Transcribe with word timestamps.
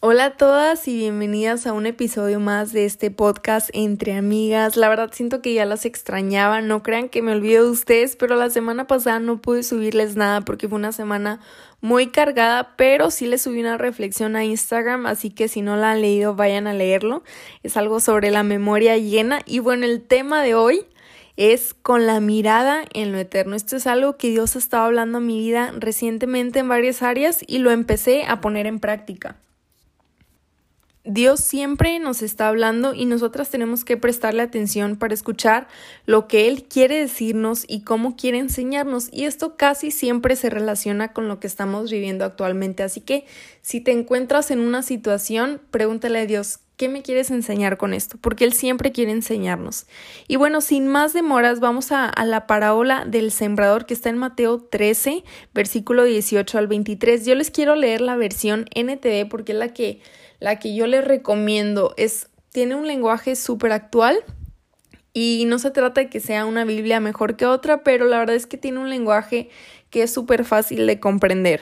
Hola 0.00 0.26
a 0.26 0.36
todas 0.36 0.86
y 0.86 0.96
bienvenidas 0.96 1.66
a 1.66 1.72
un 1.72 1.84
episodio 1.84 2.38
más 2.38 2.72
de 2.72 2.84
este 2.84 3.10
podcast 3.10 3.68
entre 3.72 4.14
amigas. 4.14 4.76
La 4.76 4.88
verdad 4.88 5.10
siento 5.12 5.42
que 5.42 5.54
ya 5.54 5.66
las 5.66 5.84
extrañaba, 5.84 6.60
no 6.60 6.84
crean 6.84 7.08
que 7.08 7.20
me 7.20 7.32
olvido 7.32 7.64
de 7.64 7.70
ustedes, 7.70 8.14
pero 8.14 8.36
la 8.36 8.48
semana 8.48 8.86
pasada 8.86 9.18
no 9.18 9.38
pude 9.38 9.64
subirles 9.64 10.14
nada 10.14 10.42
porque 10.42 10.68
fue 10.68 10.76
una 10.76 10.92
semana 10.92 11.40
muy 11.80 12.12
cargada, 12.12 12.76
pero 12.76 13.10
sí 13.10 13.26
les 13.26 13.42
subí 13.42 13.58
una 13.58 13.76
reflexión 13.76 14.36
a 14.36 14.44
Instagram, 14.44 15.04
así 15.04 15.30
que 15.30 15.48
si 15.48 15.62
no 15.62 15.74
la 15.74 15.90
han 15.90 16.00
leído 16.00 16.36
vayan 16.36 16.68
a 16.68 16.74
leerlo. 16.74 17.24
Es 17.64 17.76
algo 17.76 17.98
sobre 17.98 18.30
la 18.30 18.44
memoria 18.44 18.96
llena 18.98 19.40
y 19.46 19.58
bueno, 19.58 19.84
el 19.84 20.02
tema 20.02 20.44
de 20.44 20.54
hoy 20.54 20.86
es 21.36 21.74
con 21.74 22.06
la 22.06 22.20
mirada 22.20 22.84
en 22.94 23.10
lo 23.10 23.18
eterno. 23.18 23.56
Esto 23.56 23.74
es 23.74 23.88
algo 23.88 24.16
que 24.16 24.28
Dios 24.28 24.54
ha 24.54 24.60
estado 24.60 24.84
hablando 24.84 25.18
a 25.18 25.20
mi 25.20 25.40
vida 25.40 25.72
recientemente 25.76 26.60
en 26.60 26.68
varias 26.68 27.02
áreas 27.02 27.40
y 27.48 27.58
lo 27.58 27.72
empecé 27.72 28.26
a 28.26 28.40
poner 28.40 28.68
en 28.68 28.78
práctica. 28.78 29.34
Dios 31.08 31.40
siempre 31.40 31.98
nos 32.00 32.20
está 32.20 32.48
hablando 32.48 32.92
y 32.92 33.06
nosotras 33.06 33.48
tenemos 33.48 33.82
que 33.86 33.96
prestarle 33.96 34.42
atención 34.42 34.96
para 34.96 35.14
escuchar 35.14 35.66
lo 36.04 36.28
que 36.28 36.48
Él 36.48 36.64
quiere 36.64 37.00
decirnos 37.00 37.64
y 37.66 37.80
cómo 37.80 38.14
quiere 38.14 38.36
enseñarnos. 38.36 39.08
Y 39.10 39.24
esto 39.24 39.56
casi 39.56 39.90
siempre 39.90 40.36
se 40.36 40.50
relaciona 40.50 41.14
con 41.14 41.26
lo 41.26 41.40
que 41.40 41.46
estamos 41.46 41.90
viviendo 41.90 42.26
actualmente. 42.26 42.82
Así 42.82 43.00
que 43.00 43.24
si 43.62 43.80
te 43.80 43.92
encuentras 43.92 44.50
en 44.50 44.60
una 44.60 44.82
situación, 44.82 45.62
pregúntale 45.70 46.18
a 46.18 46.26
Dios, 46.26 46.60
¿qué 46.76 46.90
me 46.90 47.00
quieres 47.00 47.30
enseñar 47.30 47.78
con 47.78 47.94
esto? 47.94 48.18
Porque 48.20 48.44
Él 48.44 48.52
siempre 48.52 48.92
quiere 48.92 49.12
enseñarnos. 49.12 49.86
Y 50.28 50.36
bueno, 50.36 50.60
sin 50.60 50.88
más 50.88 51.14
demoras, 51.14 51.58
vamos 51.58 51.90
a, 51.90 52.12
la 52.22 52.46
parábola 52.46 53.06
del 53.06 53.32
sembrador 53.32 53.86
que 53.86 53.94
está 53.94 54.10
en 54.10 54.18
Mateo 54.18 54.60
13, 54.60 55.24
versículo 55.54 56.04
18 56.04 56.58
al 56.58 56.66
23. 56.66 57.24
Yo 57.24 57.34
les 57.34 57.50
quiero 57.50 57.76
leer 57.76 58.02
la 58.02 58.16
versión 58.16 58.66
NTV 58.74 59.26
porque 59.30 59.52
es 59.52 59.58
la 59.58 59.72
que 59.72 60.00
la 60.40 60.58
que 60.58 60.74
yo 60.74 60.86
les 60.86 61.04
recomiendo 61.04 61.94
es, 61.96 62.28
tiene 62.50 62.74
un 62.74 62.86
lenguaje 62.86 63.36
súper 63.36 63.72
actual 63.72 64.24
y 65.12 65.44
no 65.46 65.58
se 65.58 65.70
trata 65.70 66.02
de 66.02 66.08
que 66.08 66.20
sea 66.20 66.46
una 66.46 66.64
Biblia 66.64 67.00
mejor 67.00 67.36
que 67.36 67.46
otra, 67.46 67.82
pero 67.82 68.06
la 68.06 68.18
verdad 68.18 68.36
es 68.36 68.46
que 68.46 68.56
tiene 68.56 68.78
un 68.78 68.88
lenguaje 68.88 69.48
que 69.90 70.02
es 70.02 70.12
súper 70.12 70.44
fácil 70.44 70.86
de 70.86 71.00
comprender. 71.00 71.60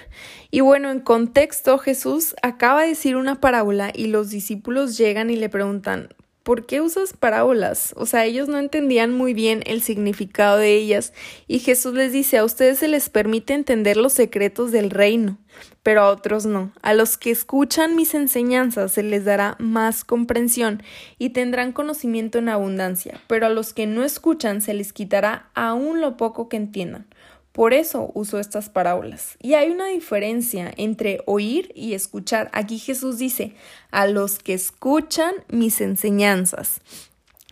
Y 0.50 0.60
bueno, 0.60 0.90
en 0.90 1.00
contexto, 1.00 1.78
Jesús 1.78 2.34
acaba 2.42 2.82
de 2.82 2.88
decir 2.88 3.16
una 3.16 3.40
parábola 3.40 3.92
y 3.94 4.08
los 4.08 4.30
discípulos 4.30 4.98
llegan 4.98 5.30
y 5.30 5.36
le 5.36 5.48
preguntan, 5.48 6.08
¿por 6.46 6.64
qué 6.64 6.80
usas 6.80 7.12
parábolas? 7.12 7.92
O 7.96 8.06
sea, 8.06 8.24
ellos 8.24 8.46
no 8.46 8.58
entendían 8.58 9.12
muy 9.12 9.34
bien 9.34 9.64
el 9.66 9.82
significado 9.82 10.58
de 10.58 10.76
ellas 10.76 11.12
y 11.48 11.58
Jesús 11.58 11.92
les 11.94 12.12
dice, 12.12 12.38
a 12.38 12.44
ustedes 12.44 12.78
se 12.78 12.86
les 12.86 13.08
permite 13.08 13.52
entender 13.52 13.96
los 13.96 14.12
secretos 14.12 14.70
del 14.70 14.90
reino, 14.90 15.38
pero 15.82 16.02
a 16.02 16.08
otros 16.08 16.46
no. 16.46 16.70
A 16.82 16.94
los 16.94 17.18
que 17.18 17.32
escuchan 17.32 17.96
mis 17.96 18.14
enseñanzas 18.14 18.92
se 18.92 19.02
les 19.02 19.24
dará 19.24 19.56
más 19.58 20.04
comprensión 20.04 20.84
y 21.18 21.30
tendrán 21.30 21.72
conocimiento 21.72 22.38
en 22.38 22.48
abundancia, 22.48 23.20
pero 23.26 23.46
a 23.46 23.50
los 23.50 23.74
que 23.74 23.88
no 23.88 24.04
escuchan 24.04 24.62
se 24.62 24.72
les 24.72 24.92
quitará 24.92 25.50
aún 25.54 26.00
lo 26.00 26.16
poco 26.16 26.48
que 26.48 26.58
entiendan. 26.58 27.08
Por 27.56 27.72
eso 27.72 28.10
uso 28.12 28.38
estas 28.38 28.68
parábolas. 28.68 29.38
Y 29.40 29.54
hay 29.54 29.70
una 29.70 29.86
diferencia 29.86 30.70
entre 30.76 31.22
oír 31.24 31.72
y 31.74 31.94
escuchar. 31.94 32.50
Aquí 32.52 32.78
Jesús 32.78 33.16
dice, 33.16 33.54
a 33.90 34.06
los 34.06 34.38
que 34.38 34.52
escuchan 34.52 35.32
mis 35.48 35.80
enseñanzas. 35.80 36.82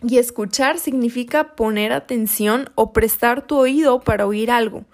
Y 0.07 0.19
escuchar 0.19 0.77
significa 0.77 1.55
poner 1.55 1.91
atención 1.91 2.69
o 2.75 2.93
prestar 2.93 3.47
tu 3.47 3.57
oído 3.57 3.99
para 3.99 4.27
oír 4.27 4.51
algo. 4.51 4.85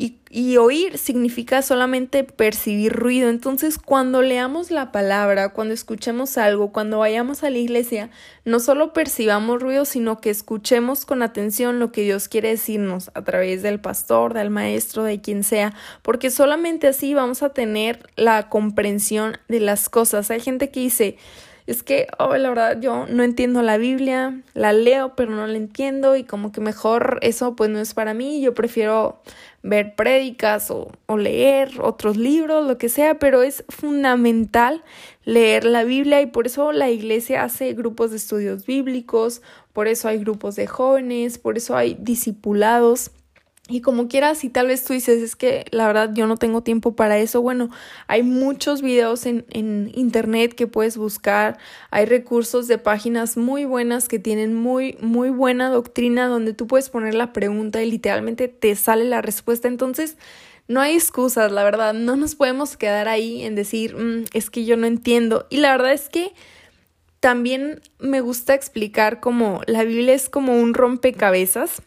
Y, 0.00 0.56
oír 0.58 0.96
significa 0.96 1.60
solamente 1.60 2.22
percibir 2.22 2.92
ruido. 2.92 3.30
Entonces, 3.30 3.78
cuando 3.78 4.22
leamos 4.22 4.70
la 4.70 4.92
palabra, 4.92 5.48
cuando 5.48 5.74
escuchemos 5.74 6.38
algo, 6.38 6.70
cuando 6.70 7.00
vayamos 7.00 7.42
a 7.42 7.50
la 7.50 7.58
iglesia, 7.58 8.08
no 8.44 8.60
solo 8.60 8.92
percibamos 8.92 9.60
ruido, 9.60 9.84
sino 9.84 10.20
que 10.20 10.30
escuchemos 10.30 11.04
con 11.04 11.20
atención 11.22 11.80
lo 11.80 11.90
que 11.90 12.02
Dios 12.02 12.28
quiere 12.28 12.50
decirnos 12.50 13.10
a 13.14 13.24
través 13.24 13.62
del 13.62 13.80
pastor, 13.80 14.34
del 14.34 14.50
maestro, 14.50 15.02
de 15.02 15.20
quien 15.20 15.42
sea, 15.42 15.74
porque 16.02 16.30
solamente 16.30 16.86
así 16.86 17.12
vamos 17.14 17.42
a 17.42 17.48
tener 17.48 18.08
la 18.14 18.48
comprensión 18.48 19.38
de 19.48 19.58
las 19.58 19.88
cosas. 19.88 20.30
Hay 20.30 20.38
gente 20.38 20.70
que 20.70 20.78
dice, 20.78 21.16
es 21.68 21.82
que, 21.82 22.06
oh, 22.18 22.34
la 22.38 22.48
verdad, 22.48 22.80
yo 22.80 23.04
no 23.10 23.22
entiendo 23.22 23.60
la 23.60 23.76
Biblia, 23.76 24.40
la 24.54 24.72
leo, 24.72 25.14
pero 25.16 25.32
no 25.32 25.46
la 25.46 25.58
entiendo 25.58 26.16
y 26.16 26.24
como 26.24 26.50
que 26.50 26.62
mejor 26.62 27.18
eso 27.20 27.56
pues 27.56 27.68
no 27.68 27.78
es 27.78 27.92
para 27.92 28.14
mí, 28.14 28.40
yo 28.40 28.54
prefiero 28.54 29.20
ver 29.62 29.94
prédicas 29.94 30.70
o, 30.70 30.92
o 31.06 31.16
leer 31.16 31.80
otros 31.80 32.16
libros, 32.16 32.66
lo 32.66 32.78
que 32.78 32.88
sea, 32.88 33.18
pero 33.18 33.42
es 33.42 33.64
fundamental 33.68 34.82
leer 35.24 35.64
la 35.64 35.84
Biblia 35.84 36.20
y 36.20 36.26
por 36.26 36.46
eso 36.46 36.72
la 36.72 36.90
iglesia 36.90 37.42
hace 37.42 37.74
grupos 37.74 38.10
de 38.10 38.16
estudios 38.16 38.64
bíblicos, 38.64 39.42
por 39.72 39.88
eso 39.88 40.08
hay 40.08 40.18
grupos 40.18 40.56
de 40.56 40.66
jóvenes, 40.66 41.38
por 41.38 41.56
eso 41.58 41.76
hay 41.76 41.96
discipulados 42.00 43.10
y 43.68 43.82
como 43.82 44.08
quieras, 44.08 44.38
si 44.38 44.48
tal 44.48 44.68
vez 44.68 44.82
tú 44.82 44.94
dices, 44.94 45.22
es 45.22 45.36
que 45.36 45.66
la 45.72 45.86
verdad 45.86 46.10
yo 46.14 46.26
no 46.26 46.38
tengo 46.38 46.62
tiempo 46.62 46.96
para 46.96 47.18
eso, 47.18 47.42
bueno, 47.42 47.68
hay 48.06 48.22
muchos 48.22 48.80
videos 48.80 49.26
en, 49.26 49.44
en, 49.50 49.92
internet 49.94 50.54
que 50.54 50.66
puedes 50.66 50.96
buscar, 50.96 51.58
hay 51.90 52.06
recursos 52.06 52.66
de 52.66 52.78
páginas 52.78 53.36
muy 53.36 53.66
buenas 53.66 54.08
que 54.08 54.18
tienen 54.18 54.54
muy, 54.54 54.96
muy 55.02 55.28
buena 55.28 55.68
doctrina 55.68 56.28
donde 56.28 56.54
tú 56.54 56.66
puedes 56.66 56.88
poner 56.88 57.14
la 57.14 57.34
pregunta 57.34 57.82
y 57.82 57.90
literalmente 57.90 58.48
te 58.48 58.74
sale 58.74 59.04
la 59.04 59.20
respuesta. 59.20 59.68
Entonces, 59.68 60.16
no 60.66 60.80
hay 60.80 60.94
excusas, 60.94 61.52
la 61.52 61.62
verdad, 61.62 61.92
no 61.92 62.16
nos 62.16 62.34
podemos 62.36 62.78
quedar 62.78 63.06
ahí 63.06 63.42
en 63.42 63.54
decir, 63.54 63.94
mm, 63.96 64.24
es 64.32 64.48
que 64.48 64.64
yo 64.64 64.78
no 64.78 64.86
entiendo. 64.86 65.46
Y 65.50 65.58
la 65.58 65.72
verdad 65.72 65.92
es 65.92 66.08
que 66.08 66.32
también 67.20 67.82
me 67.98 68.22
gusta 68.22 68.54
explicar 68.54 69.20
como 69.20 69.60
la 69.66 69.84
Biblia 69.84 70.14
es 70.14 70.30
como 70.30 70.58
un 70.58 70.72
rompecabezas 70.72 71.82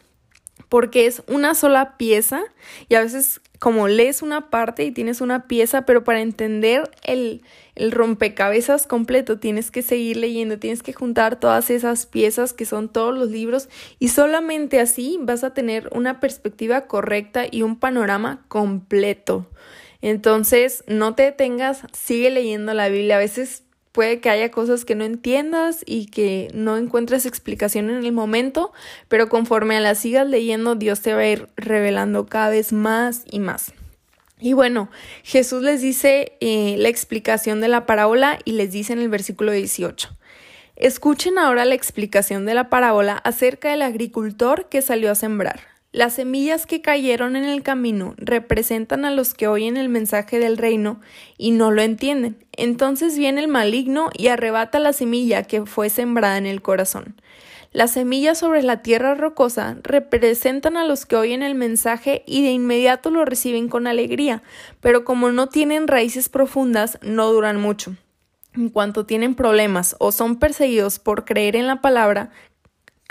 porque 0.71 1.05
es 1.05 1.21
una 1.27 1.53
sola 1.53 1.97
pieza 1.97 2.43
y 2.87 2.95
a 2.95 3.01
veces 3.01 3.41
como 3.59 3.89
lees 3.89 4.21
una 4.21 4.49
parte 4.49 4.85
y 4.85 4.91
tienes 4.91 5.19
una 5.19 5.45
pieza, 5.49 5.81
pero 5.81 6.05
para 6.05 6.21
entender 6.21 6.89
el, 7.03 7.41
el, 7.75 7.91
rompecabezas 7.91 8.87
completo 8.87 9.37
tienes 9.37 9.69
que 9.69 9.81
seguir 9.81 10.15
leyendo, 10.15 10.59
tienes 10.59 10.81
que 10.81 10.93
juntar 10.93 11.41
todas 11.41 11.69
esas 11.71 12.05
piezas 12.05 12.53
que 12.53 12.63
son 12.63 12.87
todos 12.87 13.13
los 13.13 13.29
libros 13.29 13.67
y 13.99 14.07
solamente 14.07 14.79
así 14.79 15.19
vas 15.19 15.43
a 15.43 15.53
tener 15.53 15.89
una 15.91 16.21
perspectiva 16.21 16.87
correcta 16.87 17.43
y 17.51 17.63
un 17.63 17.77
panorama 17.77 18.45
completo. 18.47 19.49
Entonces, 20.01 20.85
no 20.87 21.15
te 21.15 21.23
detengas, 21.23 21.81
sigue 21.91 22.29
leyendo 22.29 22.73
la 22.73 22.87
Biblia. 22.87 23.17
A 23.17 23.19
veces 23.19 23.63
Puede 23.91 24.21
que 24.21 24.29
haya 24.29 24.51
cosas 24.51 24.85
que 24.85 24.95
no 24.95 25.03
entiendas 25.03 25.83
y 25.85 26.05
que 26.05 26.49
no 26.53 26.77
encuentres 26.77 27.25
explicación 27.25 27.89
en 27.89 28.05
el 28.05 28.11
momento, 28.13 28.71
pero 29.09 29.27
conforme 29.27 29.79
las 29.81 29.99
sigas 29.99 30.27
leyendo, 30.27 30.75
Dios 30.75 31.01
te 31.01 31.13
va 31.13 31.21
a 31.21 31.27
ir 31.27 31.49
revelando 31.57 32.25
cada 32.25 32.49
vez 32.49 32.71
más 32.71 33.23
y 33.29 33.39
más. 33.39 33.73
Y 34.39 34.53
bueno, 34.53 34.89
Jesús 35.23 35.61
les 35.61 35.81
dice 35.81 36.37
eh, 36.39 36.75
la 36.77 36.89
explicación 36.89 37.61
de 37.61 37.67
la 37.67 37.85
parábola 37.85 38.39
y 38.43 38.53
les 38.53 38.71
dice 38.71 38.93
en 38.93 38.99
el 38.99 39.09
versículo 39.09 39.51
18. 39.51 40.09
Escuchen 40.77 41.37
ahora 41.37 41.65
la 41.65 41.75
explicación 41.75 42.45
de 42.45 42.55
la 42.55 42.69
parábola 42.69 43.17
acerca 43.17 43.69
del 43.69 43.83
agricultor 43.83 44.67
que 44.67 44.81
salió 44.81 45.11
a 45.11 45.15
sembrar. 45.15 45.70
Las 45.93 46.13
semillas 46.13 46.65
que 46.65 46.81
cayeron 46.81 47.35
en 47.35 47.43
el 47.43 47.63
camino 47.63 48.13
representan 48.15 49.03
a 49.03 49.11
los 49.11 49.33
que 49.33 49.47
oyen 49.47 49.75
el 49.75 49.89
mensaje 49.89 50.39
del 50.39 50.57
reino 50.57 51.01
y 51.37 51.51
no 51.51 51.69
lo 51.69 51.81
entienden. 51.81 52.37
Entonces 52.53 53.17
viene 53.17 53.41
el 53.41 53.49
maligno 53.49 54.09
y 54.17 54.27
arrebata 54.27 54.79
la 54.79 54.93
semilla 54.93 55.43
que 55.43 55.65
fue 55.65 55.89
sembrada 55.89 56.37
en 56.37 56.45
el 56.45 56.61
corazón. 56.61 57.15
Las 57.73 57.91
semillas 57.91 58.37
sobre 58.37 58.63
la 58.63 58.81
tierra 58.81 59.15
rocosa 59.15 59.77
representan 59.83 60.77
a 60.77 60.85
los 60.85 61.05
que 61.05 61.17
oyen 61.17 61.43
el 61.43 61.55
mensaje 61.55 62.23
y 62.25 62.41
de 62.41 62.51
inmediato 62.51 63.11
lo 63.11 63.25
reciben 63.25 63.67
con 63.67 63.85
alegría, 63.85 64.43
pero 64.79 65.03
como 65.03 65.31
no 65.31 65.47
tienen 65.47 65.89
raíces 65.89 66.29
profundas, 66.29 66.99
no 67.01 67.31
duran 67.33 67.59
mucho. 67.59 67.97
En 68.53 68.69
cuanto 68.69 69.05
tienen 69.05 69.35
problemas 69.35 69.95
o 69.99 70.11
son 70.11 70.37
perseguidos 70.37 70.99
por 70.99 71.23
creer 71.23 71.55
en 71.55 71.67
la 71.67 71.79
palabra, 71.79 72.31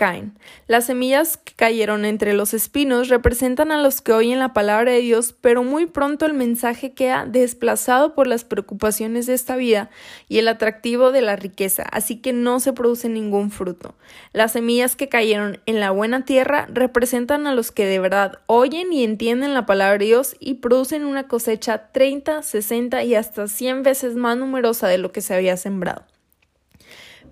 caen. 0.00 0.32
Las 0.67 0.87
semillas 0.87 1.37
que 1.37 1.52
cayeron 1.52 2.06
entre 2.06 2.32
los 2.32 2.55
espinos 2.55 3.11
representan 3.11 3.70
a 3.70 3.82
los 3.82 4.00
que 4.00 4.14
oyen 4.14 4.38
la 4.38 4.55
palabra 4.55 4.93
de 4.93 5.02
Dios, 5.02 5.35
pero 5.38 5.62
muy 5.62 5.85
pronto 5.85 6.25
el 6.25 6.32
mensaje 6.32 6.94
queda 6.94 7.26
desplazado 7.26 8.14
por 8.14 8.26
las 8.26 8.44
preocupaciones 8.44 9.26
de 9.26 9.35
esta 9.35 9.56
vida 9.56 9.91
y 10.26 10.38
el 10.38 10.49
atractivo 10.49 11.12
de 11.12 11.20
la 11.20 11.37
riqueza, 11.37 11.82
así 11.82 12.17
que 12.17 12.32
no 12.32 12.61
se 12.61 12.73
produce 12.73 13.11
ningún 13.11 13.50
fruto. 13.50 13.94
Las 14.32 14.52
semillas 14.52 14.97
que 14.97 15.11
cayeron 15.11 15.61
en 15.67 15.81
la 15.81 15.91
buena 15.91 16.25
tierra 16.25 16.67
representan 16.73 17.47
a 17.47 17.55
los 17.55 17.70
que 17.70 17.85
de 17.85 17.99
verdad 17.99 18.38
oyen 18.47 18.94
y 18.94 19.05
entienden 19.05 19.52
la 19.52 19.67
palabra 19.67 19.99
de 19.99 20.06
Dios 20.06 20.35
y 20.41 20.55
producen 20.55 21.05
una 21.05 21.29
cosecha 21.29 21.93
30, 21.93 22.43
60 22.43 23.05
y 23.05 23.17
hasta 23.17 23.49
100 23.49 23.82
veces 23.82 24.14
más 24.14 24.38
numerosa 24.38 24.88
de 24.88 24.97
lo 24.97 25.12
que 25.12 25.20
se 25.20 25.35
había 25.35 25.58
sembrado. 25.58 26.06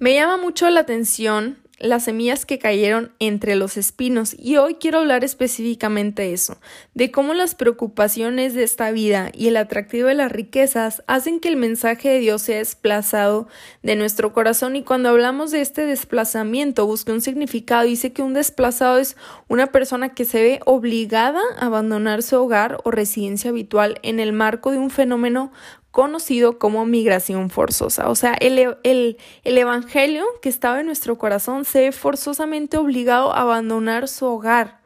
Me 0.01 0.13
llama 0.13 0.37
mucho 0.37 0.69
la 0.69 0.81
atención 0.81 1.57
las 1.79 2.05
semillas 2.05 2.45
que 2.45 2.59
cayeron 2.59 3.13
entre 3.19 3.57
los 3.57 3.77
espinos. 3.77 4.35
Y 4.39 4.57
hoy 4.57 4.75
quiero 4.75 4.99
hablar 4.99 5.25
específicamente 5.25 6.23
de 6.23 6.33
eso, 6.33 6.59
de 6.95 7.11
cómo 7.11 7.35
las 7.35 7.55
preocupaciones 7.55 8.55
de 8.55 8.65
esta 8.65 8.91
vida 8.91 9.31
y 9.35 9.49
el 9.49 9.57
atractivo 9.57 10.09
de 10.09 10.15
las 10.15 10.33
riquezas 10.33 11.03
hacen 11.07 11.41
que 11.41 11.49
el 11.49 11.57
mensaje 11.57 12.09
de 12.09 12.19
Dios 12.19 12.43
sea 12.43 12.59
desplazado 12.59 13.49
de 13.83 13.97
nuestro 13.97 14.33
corazón. 14.33 14.77
Y 14.77 14.83
cuando 14.83 15.09
hablamos 15.09 15.51
de 15.51 15.61
este 15.61 15.87
desplazamiento 15.87 16.87
busca 16.87 17.13
un 17.13 17.21
significado, 17.21 17.85
dice 17.85 18.13
que 18.13 18.23
un 18.23 18.35
desplazado 18.35 18.99
es 18.99 19.17
una 19.49 19.69
persona 19.69 20.11
que 20.11 20.25
se 20.25 20.43
ve 20.43 20.61
obligada 20.65 21.41
a 21.59 21.67
abandonar 21.67 22.23
su 22.23 22.37
hogar 22.37 22.79
o 22.85 22.91
residencia 22.91 23.51
habitual 23.51 23.99
en 24.03 24.21
el 24.21 24.33
marco 24.33 24.71
de 24.71 24.79
un 24.79 24.91
fenómeno 24.91 25.53
conocido 25.91 26.59
como 26.59 26.85
migración 26.87 27.51
forzosa. 27.51 28.09
O 28.09 28.15
sea, 28.15 28.35
el, 28.35 28.77
el, 28.83 29.17
el, 29.45 29.59
Evangelio 29.59 30.25
que 30.43 30.49
estaba 30.49 30.81
en 30.81 30.87
nuestro 30.87 31.19
corazón 31.19 31.65
se 31.65 31.81
ve 31.81 31.93
forzosamente 31.93 32.77
obligado 32.77 33.33
a 33.33 33.43
abandonar 33.43 34.09
su 34.09 34.27
hogar 34.27 34.79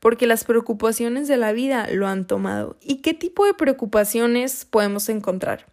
porque 0.00 0.26
las 0.26 0.44
preocupaciones 0.44 1.28
de 1.28 1.36
la 1.36 1.52
vida 1.52 1.86
lo 1.92 2.08
han 2.08 2.26
tomado. 2.26 2.76
¿Y 2.80 2.96
qué 2.96 3.14
tipo 3.14 3.44
de 3.44 3.54
preocupaciones 3.54 4.64
podemos 4.64 5.08
encontrar? 5.08 5.66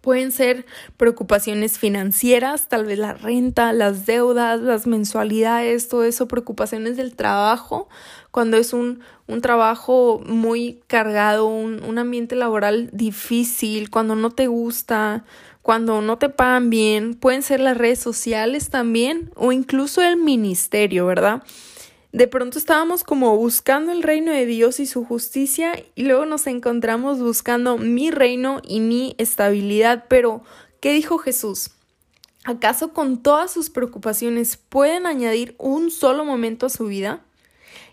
Pueden 0.00 0.32
ser 0.32 0.64
preocupaciones 0.96 1.78
financieras, 1.78 2.68
tal 2.68 2.86
vez 2.86 2.98
la 2.98 3.14
renta, 3.14 3.72
las 3.72 4.06
deudas, 4.06 4.60
las 4.60 4.86
mensualidades, 4.86 5.88
todo 5.88 6.04
eso, 6.04 6.26
preocupaciones 6.26 6.96
del 6.96 7.14
trabajo, 7.14 7.88
cuando 8.30 8.56
es 8.56 8.72
un, 8.72 9.00
un 9.26 9.40
trabajo 9.40 10.22
muy 10.24 10.80
cargado, 10.86 11.46
un, 11.46 11.82
un 11.82 11.98
ambiente 11.98 12.36
laboral 12.36 12.88
difícil, 12.92 13.90
cuando 13.90 14.14
no 14.14 14.30
te 14.30 14.46
gusta, 14.46 15.24
cuando 15.62 16.00
no 16.00 16.18
te 16.18 16.28
pagan 16.28 16.70
bien, 16.70 17.14
pueden 17.14 17.42
ser 17.42 17.60
las 17.60 17.76
redes 17.76 17.98
sociales 17.98 18.70
también 18.70 19.30
o 19.36 19.52
incluso 19.52 20.02
el 20.02 20.16
ministerio, 20.16 21.06
¿verdad? 21.06 21.42
De 22.12 22.26
pronto 22.26 22.58
estábamos 22.58 23.04
como 23.04 23.36
buscando 23.36 23.92
el 23.92 24.02
reino 24.02 24.32
de 24.32 24.44
Dios 24.44 24.80
y 24.80 24.86
su 24.86 25.04
justicia 25.04 25.72
y 25.94 26.02
luego 26.02 26.26
nos 26.26 26.46
encontramos 26.48 27.20
buscando 27.20 27.78
mi 27.78 28.10
reino 28.10 28.60
y 28.66 28.80
mi 28.80 29.14
estabilidad. 29.18 30.06
Pero, 30.08 30.42
¿qué 30.80 30.92
dijo 30.92 31.18
Jesús? 31.18 31.70
¿Acaso 32.44 32.92
con 32.92 33.22
todas 33.22 33.52
sus 33.52 33.70
preocupaciones 33.70 34.56
pueden 34.56 35.06
añadir 35.06 35.54
un 35.58 35.90
solo 35.90 36.24
momento 36.24 36.66
a 36.66 36.70
su 36.70 36.86
vida? 36.86 37.20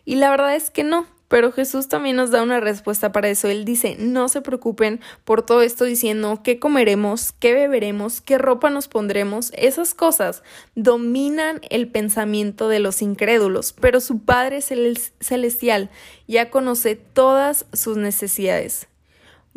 Y 0.04 0.16
la 0.16 0.32
verdad 0.32 0.56
es 0.56 0.72
que 0.72 0.84
no. 0.84 1.06
Pero 1.28 1.52
Jesús 1.52 1.88
también 1.88 2.16
nos 2.16 2.32
da 2.32 2.42
una 2.42 2.60
respuesta 2.60 3.12
para 3.12 3.30
eso. 3.30 3.48
Él 3.48 3.66
dice, 3.66 3.96
no 4.00 4.30
se 4.30 4.42
preocupen 4.42 5.02
por 5.26 5.42
todo 5.46 5.62
esto 5.62 5.86
diciendo 5.86 6.42
qué 6.44 6.60
comeremos, 6.60 7.34
qué 7.34 7.54
beberemos, 7.54 8.22
qué 8.22 8.38
ropa 8.38 8.70
nos 8.70 8.88
pondremos. 8.88 9.52
Esas 9.56 9.94
cosas 9.94 10.44
dominan 10.76 11.62
el 11.70 11.90
pensamiento 11.90 12.70
de 12.70 12.80
los 12.80 13.02
incrédulos, 13.02 13.74
pero 13.74 14.00
su 14.00 14.20
Padre 14.20 14.62
Celestial 14.62 15.90
ya 16.28 16.50
conoce 16.50 16.96
todas 16.96 17.66
sus 17.74 17.98
necesidades. 17.98 18.88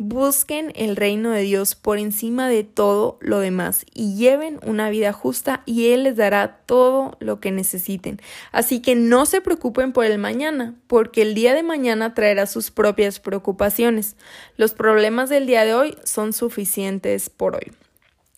Busquen 0.03 0.73
el 0.73 0.95
reino 0.95 1.29
de 1.29 1.43
Dios 1.43 1.75
por 1.75 1.99
encima 1.99 2.49
de 2.49 2.63
todo 2.63 3.19
lo 3.21 3.39
demás 3.39 3.85
y 3.93 4.15
lleven 4.15 4.59
una 4.65 4.89
vida 4.89 5.13
justa 5.13 5.61
y 5.67 5.91
Él 5.91 6.05
les 6.05 6.15
dará 6.15 6.57
todo 6.65 7.17
lo 7.19 7.39
que 7.39 7.51
necesiten. 7.51 8.19
Así 8.51 8.81
que 8.81 8.95
no 8.95 9.27
se 9.27 9.41
preocupen 9.41 9.93
por 9.93 10.05
el 10.05 10.17
mañana, 10.17 10.73
porque 10.87 11.21
el 11.21 11.35
día 11.35 11.53
de 11.53 11.61
mañana 11.61 12.15
traerá 12.15 12.47
sus 12.47 12.71
propias 12.71 13.19
preocupaciones. 13.19 14.15
Los 14.57 14.73
problemas 14.73 15.29
del 15.29 15.45
día 15.45 15.65
de 15.65 15.75
hoy 15.75 15.95
son 16.03 16.33
suficientes 16.33 17.29
por 17.29 17.57
hoy. 17.57 17.71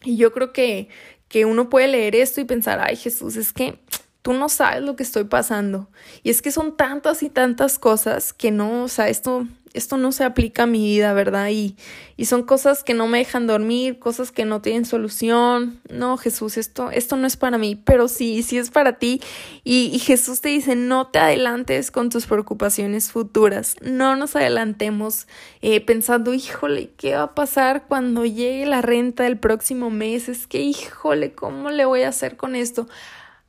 Y 0.04 0.18
yo 0.18 0.34
creo 0.34 0.52
que, 0.52 0.90
que 1.30 1.46
uno 1.46 1.70
puede 1.70 1.88
leer 1.88 2.18
esto 2.18 2.42
y 2.42 2.44
pensar, 2.44 2.82
ay 2.82 2.98
Jesús, 2.98 3.38
es 3.38 3.54
que 3.54 3.80
tú 4.22 4.34
no 4.34 4.50
sabes 4.50 4.82
lo 4.82 4.98
que 4.98 5.04
estoy 5.04 5.24
pasando. 5.24 5.88
Y 6.24 6.30
es 6.30 6.42
que 6.42 6.52
son 6.52 6.76
tantas 6.76 7.24
y 7.24 7.30
tantas 7.30 7.80
cosas 7.80 8.34
que 8.34 8.52
no, 8.52 8.84
o 8.84 8.88
sea, 8.90 9.08
esto 9.08 9.48
esto 9.74 9.98
no 9.98 10.12
se 10.12 10.24
aplica 10.24 10.64
a 10.64 10.68
mi 10.68 10.80
vida, 10.80 11.14
¿verdad? 11.14 11.50
Y, 11.50 11.76
y 12.16 12.26
son 12.26 12.44
cosas 12.44 12.84
que 12.84 12.94
no 12.94 13.08
me 13.08 13.18
dejan 13.20 13.48
dormir, 13.48 14.00
cosas 14.00 14.32
que 14.32 14.46
no 14.46 14.62
tienen 14.62 14.86
solución. 14.86 15.80
No, 15.90 16.18
Jesús, 16.18 16.58
esto, 16.58 16.92
esto 16.92 17.16
no 17.16 17.28
es 17.28 17.38
para 17.38 17.58
mí, 17.58 17.76
pero 17.76 18.08
sí, 18.08 18.44
sí 18.44 18.58
es 18.58 18.70
para 18.70 19.00
ti. 19.00 19.22
Y, 19.64 19.92
y 19.94 20.00
Jesús 20.00 20.42
te 20.42 20.50
dice, 20.50 20.76
no 20.76 21.08
te 21.08 21.20
adelantes 21.20 21.92
con 21.92 22.10
tus 22.10 22.28
preocupaciones 22.28 23.12
futuras, 23.12 23.76
no 23.82 24.16
nos 24.16 24.36
adelantemos 24.36 25.28
eh, 25.62 25.82
pensando, 25.82 26.34
híjole, 26.34 26.92
¿qué 26.98 27.16
va 27.16 27.24
a 27.24 27.36
pasar 27.36 27.86
cuando 27.88 28.26
llegue 28.26 28.66
la 28.66 28.82
renta 28.82 29.24
del 29.24 29.38
próximo 29.38 29.90
mes? 29.90 30.30
Es 30.30 30.48
que, 30.48 30.62
híjole, 30.62 31.34
¿cómo 31.34 31.70
le 31.70 31.86
voy 31.86 32.04
a 32.04 32.10
hacer 32.10 32.38
con 32.38 32.56
esto? 32.56 32.88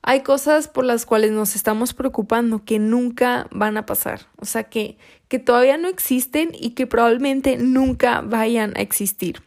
Hay 0.06 0.20
cosas 0.20 0.68
por 0.68 0.84
las 0.84 1.06
cuales 1.06 1.32
nos 1.32 1.56
estamos 1.56 1.94
preocupando 1.94 2.62
que 2.62 2.78
nunca 2.78 3.48
van 3.50 3.78
a 3.78 3.86
pasar, 3.86 4.26
o 4.36 4.44
sea, 4.44 4.64
que, 4.64 4.98
que 5.28 5.38
todavía 5.38 5.78
no 5.78 5.88
existen 5.88 6.50
y 6.52 6.70
que 6.70 6.86
probablemente 6.86 7.56
nunca 7.56 8.20
vayan 8.20 8.74
a 8.76 8.82
existir. 8.82 9.42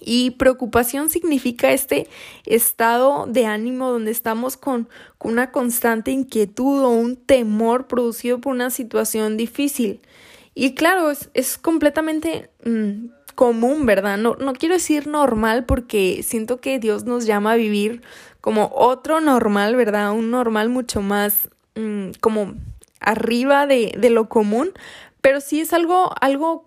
Y 0.00 0.32
preocupación 0.32 1.08
significa 1.08 1.72
este 1.72 2.06
estado 2.44 3.26
de 3.26 3.46
ánimo 3.46 3.90
donde 3.90 4.10
estamos 4.10 4.58
con, 4.58 4.90
una 5.20 5.50
constante 5.52 6.10
inquietud 6.10 6.82
o 6.82 6.90
un 6.90 7.16
temor 7.16 7.86
producido 7.86 8.40
por 8.40 8.52
una 8.52 8.68
situación 8.68 9.38
difícil. 9.38 10.00
Y 10.54 10.74
claro, 10.74 11.10
es, 11.10 11.56
completamente 11.56 12.50
mm, 12.62 13.06
común, 13.34 13.86
¿verdad? 13.86 14.18
No, 14.18 14.36
no 14.36 14.52
quiero 14.52 14.74
decir 14.74 15.06
normal 15.06 15.64
porque 15.64 16.22
siento 16.22 16.60
que 16.60 16.78
Dios 16.78 17.04
nos 17.04 17.24
llama 17.24 17.52
a 17.52 17.56
vivir 17.56 18.02
como 18.40 18.70
otro 18.74 19.20
normal, 19.20 19.76
¿verdad? 19.76 20.12
Un 20.12 20.30
normal 20.30 20.68
mucho 20.68 21.02
más 21.02 21.48
mm, 21.74 22.10
como 22.20 22.54
arriba 23.00 23.66
de, 23.66 23.94
de, 23.98 24.10
lo 24.10 24.28
común, 24.28 24.70
pero 25.20 25.40
sí 25.40 25.60
es 25.60 25.72
algo, 25.72 26.12
algo, 26.20 26.64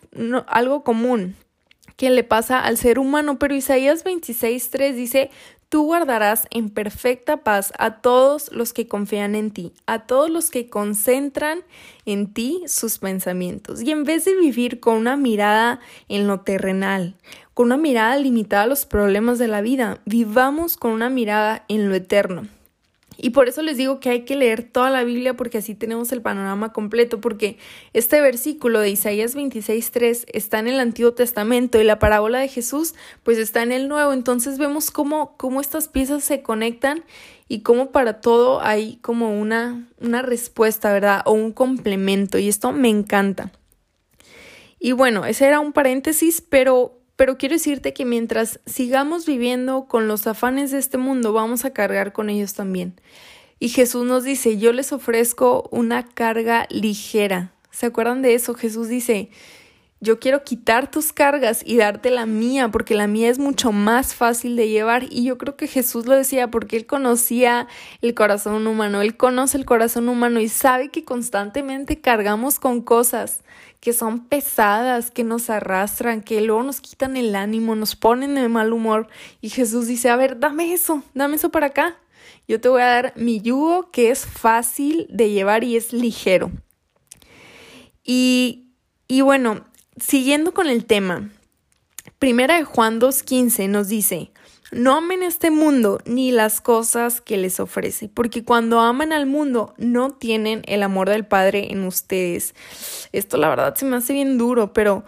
algo 0.47 0.83
común 0.83 1.35
que 1.97 2.09
le 2.09 2.23
pasa 2.23 2.59
al 2.59 2.77
ser 2.77 3.00
humano. 3.00 3.38
Pero 3.39 3.56
Isaías 3.56 4.03
26.3 4.06 4.94
dice, 4.94 5.29
tú 5.71 5.83
guardarás 5.83 6.47
en 6.51 6.69
perfecta 6.69 7.38
paz 7.38 7.71
a 7.79 8.01
todos 8.01 8.51
los 8.51 8.73
que 8.73 8.89
confían 8.89 9.35
en 9.35 9.51
ti, 9.51 9.71
a 9.85 10.06
todos 10.06 10.29
los 10.29 10.51
que 10.51 10.69
concentran 10.69 11.63
en 12.06 12.33
ti 12.33 12.62
sus 12.68 12.97
pensamientos. 12.97 13.81
Y 13.81 13.91
en 13.91 14.03
vez 14.03 14.25
de 14.25 14.35
vivir 14.35 14.81
con 14.81 14.97
una 14.97 15.15
mirada 15.15 15.79
en 16.09 16.27
lo 16.27 16.41
terrenal, 16.41 17.15
con 17.53 17.68
una 17.68 17.77
mirada 17.77 18.18
limitada 18.18 18.63
a 18.63 18.68
los 18.68 18.85
problemas 18.85 19.39
de 19.39 19.47
la 19.47 19.62
vida, 19.62 20.01
vivamos 20.03 20.75
con 20.75 20.91
una 20.91 21.09
mirada 21.09 21.63
en 21.69 21.88
lo 21.88 21.95
eterno. 21.95 22.50
Y 23.23 23.29
por 23.29 23.47
eso 23.47 23.62
les 23.62 23.77
digo 23.77 24.00
que 24.00 24.09
hay 24.09 24.25
que 24.25 24.35
leer 24.35 24.63
toda 24.63 24.89
la 24.89 25.03
Biblia 25.03 25.35
porque 25.35 25.59
así 25.59 25.75
tenemos 25.75 26.12
el 26.12 26.23
panorama 26.23 26.73
completo, 26.73 27.21
porque 27.21 27.59
este 27.94 28.19
versículo 28.19 28.79
de 28.79 28.89
Isaías 28.89 29.35
26.3 29.35 30.25
está 30.33 30.57
en 30.57 30.68
el 30.68 30.79
Antiguo 30.79 31.13
Testamento 31.13 31.79
y 31.79 31.83
la 31.83 32.00
parábola 32.00 32.39
de 32.39 32.47
Jesús 32.47 32.95
pues 33.21 33.38
está 33.38 33.62
en 33.62 33.73
el 33.73 33.88
Nuevo. 33.88 34.12
Entonces 34.12 34.57
vemos 34.57 34.89
cómo, 34.89 35.38
cómo 35.38 35.62
estas 35.62 35.87
piezas 35.87 36.23
se 36.23 36.42
conectan 36.42 37.04
y 37.47 37.59
cómo 37.59 37.92
para 37.92 38.21
todo 38.21 38.59
hay 38.59 38.97
como 39.04 39.40
una, 39.40 39.87
una 39.99 40.23
respuesta, 40.23 40.92
¿verdad? 40.92 41.21
O 41.25 41.33
un 41.33 41.51
complemento 41.51 42.40
y 42.40 42.49
esto 42.49 42.71
me 42.71 42.90
encanta. 42.90 43.51
Y 44.80 44.94
bueno, 44.94 45.25
ese 45.25 45.45
era 45.45 45.59
un 45.59 45.73
paréntesis, 45.73 46.42
pero 46.42 47.00
pero 47.21 47.37
quiero 47.37 47.54
decirte 47.54 47.94
que 47.94 48.04
mientras 48.04 48.59
sigamos 48.66 49.28
viviendo 49.28 49.85
con 49.85 50.07
los 50.07 50.25
afanes 50.25 50.71
de 50.71 50.80
este 50.80 50.97
mundo, 50.97 51.33
vamos 51.33 51.66
a 51.66 51.69
cargar 51.71 52.13
con 52.13 52.31
ellos 52.31 52.56
también. 52.56 52.99
Y 53.59 53.69
Jesús 53.69 54.07
nos 54.07 54.23
dice, 54.23 54.57
yo 54.57 54.73
les 54.73 54.92
ofrezco 54.92 55.69
una 55.69 56.04
carga 56.04 56.66
ligera. 56.71 57.54
¿Se 57.69 57.85
acuerdan 57.85 58.23
de 58.23 58.33
eso? 58.33 58.56
Jesús 58.56 58.87
dice, 58.87 59.30
yo 60.03 60.19
quiero 60.19 60.43
quitar 60.43 60.89
tus 60.89 61.13
cargas 61.13 61.61
y 61.63 61.77
darte 61.77 62.09
la 62.09 62.25
mía, 62.25 62.69
porque 62.69 62.95
la 62.95 63.05
mía 63.05 63.29
es 63.29 63.37
mucho 63.37 63.71
más 63.71 64.15
fácil 64.15 64.55
de 64.55 64.67
llevar. 64.67 65.05
Y 65.11 65.23
yo 65.23 65.37
creo 65.37 65.55
que 65.55 65.67
Jesús 65.67 66.07
lo 66.07 66.15
decía 66.15 66.49
porque 66.49 66.75
él 66.75 66.87
conocía 66.87 67.67
el 68.01 68.15
corazón 68.15 68.65
humano, 68.65 69.01
él 69.01 69.15
conoce 69.15 69.59
el 69.59 69.65
corazón 69.65 70.09
humano 70.09 70.39
y 70.39 70.49
sabe 70.49 70.89
que 70.89 71.05
constantemente 71.05 72.01
cargamos 72.01 72.59
con 72.59 72.81
cosas 72.81 73.41
que 73.79 73.93
son 73.93 74.27
pesadas, 74.27 75.11
que 75.11 75.23
nos 75.23 75.51
arrastran, 75.51 76.21
que 76.21 76.41
luego 76.41 76.63
nos 76.63 76.81
quitan 76.81 77.15
el 77.15 77.35
ánimo, 77.35 77.75
nos 77.75 77.95
ponen 77.95 78.33
de 78.33 78.49
mal 78.49 78.73
humor. 78.73 79.07
Y 79.39 79.49
Jesús 79.49 79.85
dice, 79.85 80.09
a 80.09 80.15
ver, 80.15 80.39
dame 80.39 80.73
eso, 80.73 81.03
dame 81.13 81.35
eso 81.35 81.49
para 81.51 81.67
acá. 81.67 81.97
Yo 82.47 82.59
te 82.59 82.69
voy 82.69 82.81
a 82.81 82.87
dar 82.87 83.13
mi 83.17 83.39
yugo 83.39 83.91
que 83.91 84.09
es 84.09 84.25
fácil 84.25 85.05
de 85.09 85.29
llevar 85.29 85.63
y 85.63 85.77
es 85.77 85.93
ligero. 85.93 86.51
Y, 88.03 88.71
y 89.07 89.21
bueno, 89.21 89.65
siguiendo 89.98 90.54
con 90.54 90.68
el 90.68 90.86
tema, 90.86 91.30
Primera 92.19 92.57
de 92.57 92.64
Juan 92.64 93.00
2.15 93.00 93.68
nos 93.68 93.88
dice, 93.88 94.31
no 94.71 94.95
amen 94.95 95.24
este 95.24 95.52
mundo 95.52 96.00
ni 96.06 96.31
las 96.31 96.62
cosas 96.62 97.19
que 97.19 97.38
les 97.38 97.60
ofrece, 97.60 98.10
porque 98.10 98.44
cuando 98.44 98.80
aman 98.80 99.12
al 99.12 99.26
mundo 99.26 99.74
no 99.78 100.12
tienen 100.12 100.62
el 100.66 100.83
amor 100.83 101.10
del 101.10 101.26
Padre 101.26 101.71
en 101.71 101.83
ustedes. 101.83 102.56
Esto 103.12 103.38
la 103.38 103.50
verdad 103.50 103.76
se 103.76 103.86
me 103.86 103.98
hace 103.98 104.14
bien 104.14 104.38
duro, 104.38 104.71
pero 104.71 105.04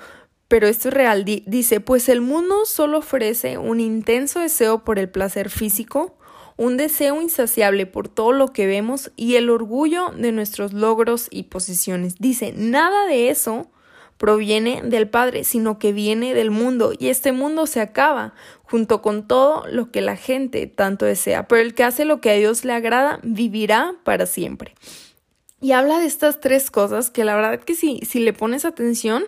pero 0.48 0.68
esto 0.68 0.90
es 0.90 0.94
real. 0.94 1.26
dice, 1.26 1.80
pues 1.80 2.10
el 2.10 2.22
mundo 2.22 2.66
solo 2.66 3.00
ofrece 3.00 3.58
un 3.58 3.80
intenso 3.80 4.40
deseo 4.40 4.84
por 4.84 5.00
el 5.00 5.10
placer 5.10 5.50
físico, 5.50 6.16
un 6.58 6.78
deseo 6.78 7.20
insaciable 7.22 7.88
por 7.88 8.08
todo 8.08 8.34
lo 8.34 8.54
que 8.54 8.68
vemos 8.68 9.12
y 9.16 9.36
el 9.36 9.50
orgullo 9.50 10.12
de 10.16 10.32
nuestros 10.32 10.74
logros 10.74 11.28
y 11.32 11.44
posiciones. 11.44 12.18
Dice, 12.20 12.54
nada 12.56 13.08
de 13.08 13.30
eso 13.30 13.72
proviene 14.24 14.80
del 14.86 15.10
Padre, 15.10 15.44
sino 15.44 15.78
que 15.80 15.92
viene 15.92 16.34
del 16.34 16.50
mundo, 16.50 16.94
y 16.98 17.10
este 17.10 17.34
mundo 17.34 17.68
se 17.68 17.82
acaba, 17.82 18.34
junto 18.64 19.02
con 19.02 19.28
todo 19.28 19.68
lo 19.68 19.92
que 19.92 20.00
la 20.00 20.16
gente 20.16 20.66
tanto 20.66 21.04
desea, 21.04 21.46
pero 21.50 21.60
el 21.60 21.74
que 21.74 21.84
hace 21.84 22.06
lo 22.06 22.22
que 22.22 22.30
a 22.30 22.36
Dios 22.36 22.64
le 22.64 22.72
agrada 22.72 23.20
vivirá 23.22 23.96
para 24.06 24.26
siempre. 24.26 24.76
Y 25.60 25.74
habla 25.74 26.00
de 26.00 26.06
estas 26.06 26.40
tres 26.40 26.72
cosas 26.72 27.10
que 27.10 27.26
la 27.26 27.36
verdad 27.36 27.60
que 27.60 27.76
si, 27.76 28.00
si 28.06 28.22
le 28.22 28.32
pones 28.32 28.64
atención, 28.64 29.26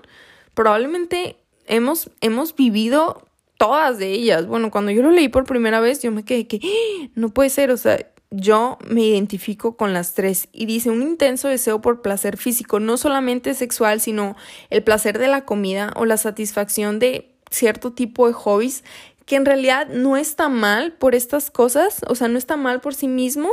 probablemente 0.54 1.36
hemos, 1.68 2.10
hemos 2.22 2.56
vivido 2.56 3.28
todas 3.58 3.98
de 3.98 4.14
ellas. 4.14 4.48
Bueno, 4.48 4.72
cuando 4.72 4.92
yo 4.92 5.02
lo 5.02 5.12
leí 5.12 5.28
por 5.28 5.44
primera 5.44 5.82
vez, 5.82 6.02
yo 6.04 6.14
me 6.14 6.24
quedé 6.24 6.48
que 6.48 6.62
¡Ah! 6.64 7.10
no 7.16 7.34
puede 7.34 7.50
ser, 7.50 7.70
o 7.70 7.76
sea, 7.76 7.98
yo 8.32 8.78
me 8.88 9.02
identifico 9.02 9.78
con 9.78 9.94
las 9.94 10.14
tres 10.14 10.48
y 10.52 10.66
dice 10.66 10.90
un 10.90 11.02
intenso 11.02 11.48
deseo 11.48 11.82
por 11.82 12.02
placer 12.02 12.38
físico, 12.38 12.80
no 12.80 12.98
solamente 12.98 13.54
sexual, 13.54 14.02
sino 14.02 14.36
el 14.70 14.84
placer 14.84 15.20
de 15.20 15.28
la 15.28 15.46
comida 15.46 15.94
o 15.96 16.06
la 16.06 16.18
satisfacción 16.18 17.00
de 17.00 17.36
cierto 17.50 17.94
tipo 17.94 18.28
de 18.28 18.34
hobbies 18.34 18.84
que 19.26 19.36
en 19.36 19.46
realidad 19.46 19.88
no 19.88 20.18
está 20.18 20.50
mal 20.50 20.94
por 20.94 21.16
estas 21.16 21.50
cosas, 21.50 22.02
o 22.08 22.16
sea, 22.16 22.28
no 22.28 22.38
está 22.38 22.58
mal 22.58 22.82
por 22.82 22.94
sí 22.94 23.08
mismo, 23.08 23.52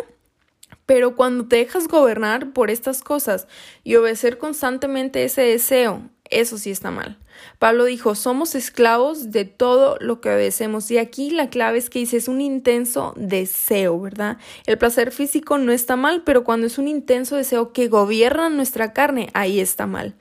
pero 0.84 1.16
cuando 1.16 1.46
te 1.46 1.56
dejas 1.56 1.88
gobernar 1.88 2.52
por 2.52 2.70
estas 2.70 3.02
cosas 3.02 3.46
y 3.82 3.96
obedecer 3.96 4.38
constantemente 4.38 5.24
ese 5.24 5.42
deseo, 5.42 6.02
eso 6.32 6.58
sí 6.58 6.70
está 6.70 6.90
mal. 6.90 7.18
Pablo 7.58 7.84
dijo, 7.84 8.14
somos 8.14 8.54
esclavos 8.54 9.30
de 9.30 9.44
todo 9.44 9.96
lo 10.00 10.20
que 10.20 10.30
obedecemos. 10.30 10.90
Y 10.90 10.98
aquí 10.98 11.30
la 11.30 11.50
clave 11.50 11.78
es 11.78 11.90
que 11.90 12.00
dice, 12.00 12.16
es 12.16 12.28
un 12.28 12.40
intenso 12.40 13.14
deseo, 13.16 14.00
¿verdad? 14.00 14.38
El 14.66 14.78
placer 14.78 15.12
físico 15.12 15.58
no 15.58 15.72
está 15.72 15.96
mal, 15.96 16.22
pero 16.24 16.44
cuando 16.44 16.66
es 16.66 16.78
un 16.78 16.88
intenso 16.88 17.36
deseo 17.36 17.72
que 17.72 17.88
gobierna 17.88 18.48
nuestra 18.48 18.92
carne, 18.92 19.28
ahí 19.34 19.60
está 19.60 19.86
mal. 19.86 20.14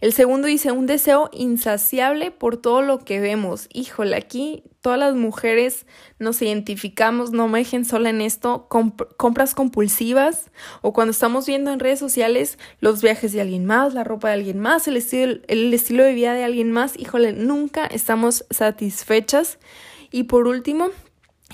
El 0.00 0.14
segundo 0.14 0.46
dice 0.48 0.72
un 0.72 0.86
deseo 0.86 1.28
insaciable 1.30 2.30
por 2.30 2.56
todo 2.56 2.80
lo 2.80 3.00
que 3.00 3.20
vemos. 3.20 3.68
Híjole, 3.70 4.16
aquí 4.16 4.62
todas 4.80 4.98
las 4.98 5.14
mujeres 5.14 5.84
nos 6.18 6.40
identificamos, 6.40 7.32
no 7.32 7.48
me 7.48 7.58
dejen 7.58 7.84
sola 7.84 8.08
en 8.08 8.22
esto, 8.22 8.66
compras 9.18 9.54
compulsivas 9.54 10.50
o 10.80 10.94
cuando 10.94 11.10
estamos 11.10 11.46
viendo 11.46 11.70
en 11.70 11.80
redes 11.80 11.98
sociales 11.98 12.58
los 12.80 13.02
viajes 13.02 13.32
de 13.32 13.42
alguien 13.42 13.66
más, 13.66 13.92
la 13.92 14.02
ropa 14.02 14.28
de 14.28 14.34
alguien 14.34 14.58
más, 14.58 14.88
el 14.88 14.96
estilo, 14.96 15.40
el 15.48 15.74
estilo 15.74 16.02
de 16.02 16.14
vida 16.14 16.32
de 16.32 16.44
alguien 16.44 16.72
más, 16.72 16.98
híjole, 16.98 17.34
nunca 17.34 17.84
estamos 17.84 18.46
satisfechas. 18.48 19.58
Y 20.10 20.24
por 20.24 20.48
último, 20.48 20.88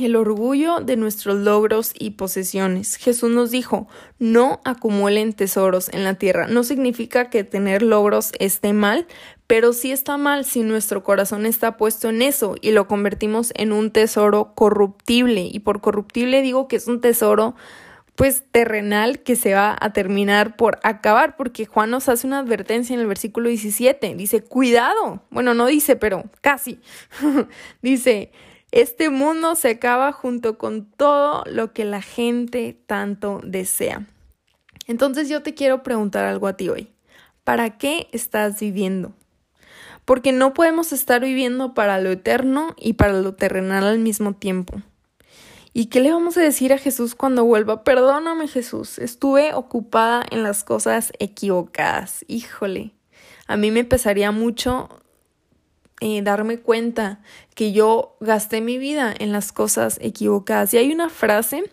el 0.05 0.17
orgullo 0.17 0.81
de 0.81 0.97
nuestros 0.97 1.39
logros 1.39 1.93
y 1.99 2.11
posesiones. 2.11 2.97
Jesús 2.97 3.31
nos 3.31 3.51
dijo, 3.51 3.89
no 4.19 4.61
acumulen 4.65 5.33
tesoros 5.33 5.89
en 5.89 6.05
la 6.05 6.15
tierra. 6.15 6.47
No 6.49 6.65
significa 6.65 7.31
que 7.31 7.45
tener 7.45 7.83
logros 7.83 8.33
esté 8.39 8.73
mal, 8.73 9.07
pero 9.47 9.73
sí 9.73 9.93
está 9.93 10.17
mal 10.19 10.45
si 10.45 10.63
nuestro 10.63 11.03
corazón 11.03 11.47
está 11.47 11.77
puesto 11.77 12.11
en 12.11 12.21
eso 12.21 12.57
y 12.61 12.73
lo 12.73 12.89
convertimos 12.89 13.53
en 13.57 13.73
un 13.73 13.91
tesoro 13.91 14.53
corruptible. 14.55 15.49
Y 15.51 15.61
por 15.61 15.81
corruptible 15.81 16.43
digo 16.43 16.69
que 16.69 16.77
es 16.77 16.89
un 16.89 17.01
tesoro 17.01 17.55
pues 18.17 18.45
terrenal 18.51 19.21
que 19.23 19.37
se 19.37 19.53
va 19.53 19.77
a 19.79 19.93
terminar 19.93 20.57
por 20.57 20.79
acabar, 20.83 21.37
porque 21.37 21.67
Juan 21.67 21.91
nos 21.91 22.09
hace 22.09 22.27
una 22.27 22.39
advertencia 22.39 22.95
en 22.95 23.01
el 23.01 23.07
versículo 23.07 23.51
17. 23.51 24.15
Dice, 24.15 24.43
cuidado. 24.43 25.23
Bueno, 25.31 25.53
no 25.53 25.67
dice, 25.67 25.97
pero 25.97 26.25
casi. 26.41 26.81
dice, 27.83 28.33
este 28.73 29.11
mundo 29.11 29.55
se 29.55 29.71
acaba 29.71 30.13
junto 30.13 30.59
con 30.59 30.91
todo 30.91 31.45
lo 31.47 31.73
que 31.73 31.85
la 31.85 32.03
gente 32.03 32.79
tanto 32.87 33.41
desea. 33.45 34.07
Entonces 34.87 35.29
yo 35.29 35.43
te 35.43 35.55
quiero 35.55 35.83
preguntar 35.83 36.25
algo 36.25 36.47
a 36.47 36.57
ti 36.57 36.69
hoy. 36.69 36.91
¿Para 37.45 37.79
qué 37.79 38.09
estás 38.13 38.61
viviendo? 38.61 39.13
Porque 40.05 40.33
no 40.33 40.53
podemos 40.53 40.93
estar 40.93 41.23
viviendo 41.23 41.75
para 41.75 42.01
lo 42.01 42.11
eterno 42.11 42.75
y 42.77 42.95
para 42.95 43.13
lo 43.13 43.35
terrenal 43.35 43.85
al 43.85 43.99
mismo 43.99 44.35
tiempo. 44.35 44.83
¿Y 45.73 45.87
qué 45.87 46.01
le 46.01 46.11
vamos 46.11 46.37
a 46.37 46.41
decir 46.41 46.73
a 46.73 46.79
Jesús 46.79 47.15
cuando 47.15 47.45
vuelva? 47.45 47.85
Perdóname 47.85 48.49
Jesús, 48.49 48.99
estuve 48.99 49.53
ocupada 49.53 50.25
en 50.31 50.43
las 50.43 50.65
cosas 50.65 51.13
equivocadas. 51.19 52.25
Híjole, 52.29 52.95
a 53.47 53.57
mí 53.57 53.71
me 53.71 53.85
pesaría 53.85 54.33
mucho 54.33 54.89
eh, 56.01 56.21
darme 56.23 56.59
cuenta 56.59 57.21
que 57.55 57.73
yo 57.73 58.17
gasté 58.21 58.61
mi 58.61 58.77
vida 58.79 59.15
en 59.19 59.33
las 59.33 59.53
cosas 59.53 59.99
equivocadas. 60.03 60.75
Y 60.75 60.79
hay 60.79 60.93
una 60.93 61.09
frase 61.09 61.71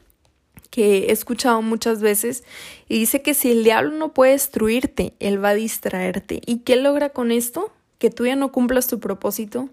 que 0.69 1.09
he 1.09 1.11
escuchado 1.11 1.61
muchas 1.61 2.01
veces 2.01 2.43
y 2.87 2.97
dice 2.97 3.21
que 3.21 3.33
si 3.33 3.51
el 3.51 3.63
diablo 3.63 3.91
no 3.91 4.13
puede 4.13 4.31
destruirte, 4.31 5.13
él 5.19 5.43
va 5.43 5.49
a 5.49 5.55
distraerte. 5.55 6.41
¿Y 6.45 6.59
qué 6.59 6.77
logra 6.77 7.09
con 7.09 7.31
esto? 7.31 7.71
Que 7.99 8.09
tú 8.09 8.25
ya 8.25 8.35
no 8.35 8.51
cumplas 8.51 8.87
tu 8.87 8.99
propósito, 8.99 9.69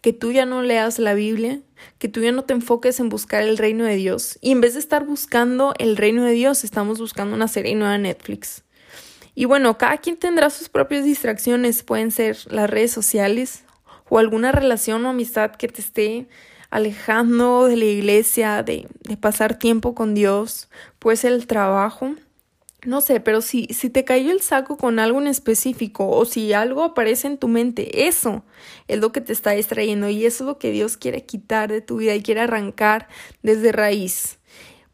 que 0.00 0.12
tú 0.12 0.32
ya 0.32 0.44
no 0.44 0.62
leas 0.62 0.98
la 0.98 1.14
Biblia, 1.14 1.60
que 1.98 2.08
tú 2.08 2.20
ya 2.20 2.32
no 2.32 2.42
te 2.42 2.52
enfoques 2.54 3.00
en 3.00 3.08
buscar 3.08 3.42
el 3.42 3.56
reino 3.56 3.84
de 3.84 3.96
Dios. 3.96 4.38
Y 4.42 4.50
en 4.50 4.60
vez 4.60 4.74
de 4.74 4.80
estar 4.80 5.06
buscando 5.06 5.74
el 5.78 5.96
reino 5.96 6.24
de 6.24 6.32
Dios, 6.32 6.64
estamos 6.64 6.98
buscando 6.98 7.34
una 7.34 7.48
serie 7.48 7.74
nueva 7.74 7.94
en 7.94 8.02
Netflix. 8.02 8.64
Y 9.34 9.46
bueno, 9.46 9.78
cada 9.78 9.96
quien 9.98 10.16
tendrá 10.18 10.50
sus 10.50 10.68
propias 10.68 11.04
distracciones, 11.04 11.82
pueden 11.82 12.10
ser 12.10 12.36
las 12.52 12.68
redes 12.68 12.90
sociales 12.90 13.64
o 14.12 14.18
alguna 14.18 14.52
relación 14.52 15.06
o 15.06 15.08
amistad 15.08 15.52
que 15.52 15.68
te 15.68 15.80
esté 15.80 16.28
alejando 16.68 17.66
de 17.66 17.78
la 17.78 17.86
iglesia, 17.86 18.62
de, 18.62 18.86
de 19.04 19.16
pasar 19.16 19.58
tiempo 19.58 19.94
con 19.94 20.12
Dios, 20.12 20.68
pues 20.98 21.24
el 21.24 21.46
trabajo. 21.46 22.14
No 22.84 23.00
sé, 23.00 23.20
pero 23.20 23.40
si, 23.40 23.68
si 23.68 23.88
te 23.88 24.04
cayó 24.04 24.30
el 24.30 24.42
saco 24.42 24.76
con 24.76 24.98
algo 24.98 25.18
en 25.18 25.28
específico 25.28 26.10
o 26.10 26.26
si 26.26 26.52
algo 26.52 26.82
aparece 26.82 27.26
en 27.26 27.38
tu 27.38 27.48
mente, 27.48 28.06
eso 28.06 28.44
es 28.86 29.00
lo 29.00 29.12
que 29.12 29.22
te 29.22 29.32
está 29.32 29.52
distrayendo 29.52 30.10
y 30.10 30.26
eso 30.26 30.44
es 30.44 30.46
lo 30.46 30.58
que 30.58 30.72
Dios 30.72 30.98
quiere 30.98 31.24
quitar 31.24 31.72
de 31.72 31.80
tu 31.80 31.96
vida 31.96 32.14
y 32.14 32.22
quiere 32.22 32.42
arrancar 32.42 33.08
desde 33.42 33.72
raíz 33.72 34.40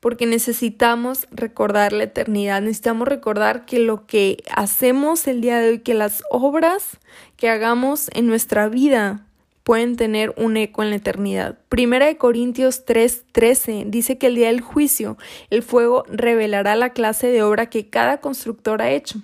porque 0.00 0.26
necesitamos 0.26 1.26
recordar 1.30 1.92
la 1.92 2.04
eternidad, 2.04 2.60
necesitamos 2.60 3.08
recordar 3.08 3.64
que 3.64 3.78
lo 3.78 4.06
que 4.06 4.42
hacemos 4.54 5.26
el 5.26 5.40
día 5.40 5.58
de 5.58 5.70
hoy, 5.70 5.78
que 5.80 5.94
las 5.94 6.22
obras 6.30 6.98
que 7.36 7.48
hagamos 7.48 8.08
en 8.14 8.26
nuestra 8.26 8.68
vida 8.68 9.24
pueden 9.68 9.96
tener 9.96 10.32
un 10.38 10.56
eco 10.56 10.82
en 10.82 10.90
la 10.90 10.96
eternidad. 10.96 11.58
Primera 11.68 12.06
de 12.06 12.16
Corintios 12.16 12.86
3:13 12.86 13.84
dice 13.88 14.16
que 14.16 14.28
el 14.28 14.34
día 14.34 14.46
del 14.46 14.62
juicio 14.62 15.18
el 15.50 15.62
fuego 15.62 16.04
revelará 16.08 16.74
la 16.74 16.94
clase 16.94 17.26
de 17.26 17.42
obra 17.42 17.68
que 17.68 17.90
cada 17.90 18.22
constructor 18.22 18.80
ha 18.80 18.90
hecho. 18.90 19.20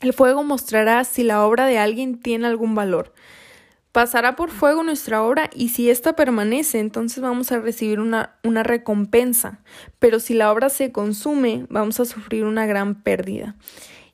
El 0.00 0.12
fuego 0.12 0.42
mostrará 0.42 1.04
si 1.04 1.22
la 1.22 1.44
obra 1.44 1.66
de 1.66 1.78
alguien 1.78 2.18
tiene 2.18 2.46
algún 2.46 2.74
valor. 2.74 3.12
Pasará 3.98 4.36
por 4.36 4.50
fuego 4.50 4.84
nuestra 4.84 5.24
obra 5.24 5.50
y 5.52 5.70
si 5.70 5.90
ésta 5.90 6.12
permanece, 6.12 6.78
entonces 6.78 7.20
vamos 7.20 7.50
a 7.50 7.58
recibir 7.58 7.98
una, 7.98 8.36
una 8.44 8.62
recompensa. 8.62 9.58
Pero 9.98 10.20
si 10.20 10.34
la 10.34 10.52
obra 10.52 10.68
se 10.68 10.92
consume, 10.92 11.66
vamos 11.68 11.98
a 11.98 12.04
sufrir 12.04 12.44
una 12.44 12.64
gran 12.64 12.94
pérdida. 13.02 13.56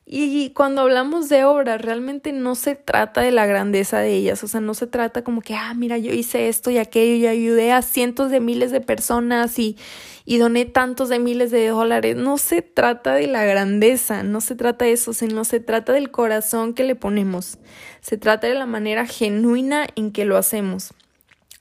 Y 0.06 0.50
cuando 0.50 0.82
hablamos 0.82 1.30
de 1.30 1.44
obras, 1.44 1.80
realmente 1.80 2.32
no 2.32 2.56
se 2.56 2.75
trata 2.75 3.23
de 3.23 3.32
la 3.32 3.46
grandeza 3.46 4.00
de 4.00 4.12
ellas, 4.12 4.44
o 4.44 4.49
sea, 4.49 4.61
no 4.61 4.75
se 4.75 4.87
trata 4.87 5.25
como 5.25 5.40
que, 5.40 5.54
ah, 5.54 5.73
mira, 5.73 5.96
yo 5.96 6.12
hice 6.12 6.49
esto 6.49 6.70
y 6.70 6.76
aquello 6.76 7.14
y 7.14 7.26
ayudé 7.26 7.73
a 7.73 7.80
cientos 7.80 8.30
de 8.30 8.40
miles 8.40 8.70
de 8.70 8.82
personas 8.82 9.58
y, 9.58 9.78
y 10.26 10.37
doné 10.37 10.66
tantos 10.66 11.08
de 11.08 11.20
miles 11.20 11.50
de 11.50 11.68
dólares. 11.68 12.16
No 12.16 12.37
se 12.37 12.61
trata 12.61 13.14
de 13.14 13.28
la 13.28 13.46
grandeza, 13.46 14.23
no 14.23 14.42
se 14.42 14.56
trata 14.56 14.84
de 14.84 14.92
eso, 14.92 15.14
sino 15.14 15.44
se 15.44 15.61
trata 15.61 15.94
del 15.94 16.11
corazón 16.11 16.75
que 16.75 16.84
le 16.84 16.96
ponemos, 16.96 17.56
se 18.02 18.18
trata 18.18 18.46
de 18.46 18.54
la 18.54 18.66
manera 18.66 19.06
genuina 19.06 19.87
en 19.96 20.12
que 20.12 20.26
lo 20.26 20.37
hacemos. 20.37 20.92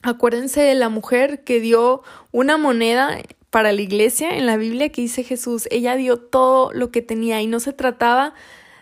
Acuérdense 0.02 0.60
de 0.60 0.76
la 0.76 0.90
mujer 0.90 1.46
que 1.46 1.62
dio 1.62 2.04
una 2.34 2.58
moneda 2.58 3.20
para 3.54 3.72
la 3.72 3.82
iglesia 3.82 4.36
en 4.36 4.48
la 4.48 4.58
Biblia 4.58 4.90
que 4.90 5.04
dice 5.04 5.24
Jesús, 5.24 5.68
ella 5.70 5.96
dio 5.96 6.18
todo 6.18 6.72
lo 6.74 6.90
que 6.90 7.04
tenía 7.04 7.40
y 7.40 7.46
no 7.46 7.60
se 7.60 7.72
trataba 7.72 8.34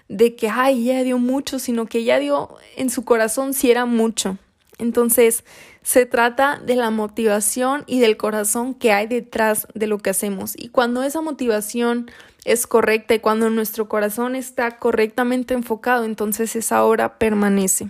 de 0.08 0.38
que, 0.38 0.48
ay, 0.48 0.90
ella 0.90 1.04
dio 1.04 1.18
mucho, 1.18 1.60
sino 1.60 1.88
que 1.88 1.98
ella 1.98 2.20
dio 2.20 2.56
en 2.78 2.90
su 2.90 3.04
corazón 3.04 3.54
si 3.54 3.70
era 3.70 3.86
mucho. 3.86 4.38
Entonces, 4.78 5.44
se 5.84 6.06
trata 6.06 6.58
de 6.58 6.78
la 6.78 6.90
motivación 6.90 7.84
y 7.86 8.00
del 8.00 8.16
corazón 8.16 8.74
que 8.74 8.94
hay 8.94 9.08
detrás 9.08 9.68
de 9.74 9.88
lo 9.88 9.98
que 9.98 10.12
hacemos. 10.12 10.54
Y 10.58 10.70
cuando 10.70 11.04
esa 11.04 11.20
motivación 11.20 12.10
es 12.46 12.66
correcta 12.66 13.14
y 13.14 13.20
cuando 13.20 13.50
nuestro 13.50 13.90
corazón 13.90 14.36
está 14.36 14.78
correctamente 14.78 15.54
enfocado, 15.54 16.06
entonces 16.06 16.56
esa 16.56 16.86
obra 16.86 17.20
permanece. 17.20 17.90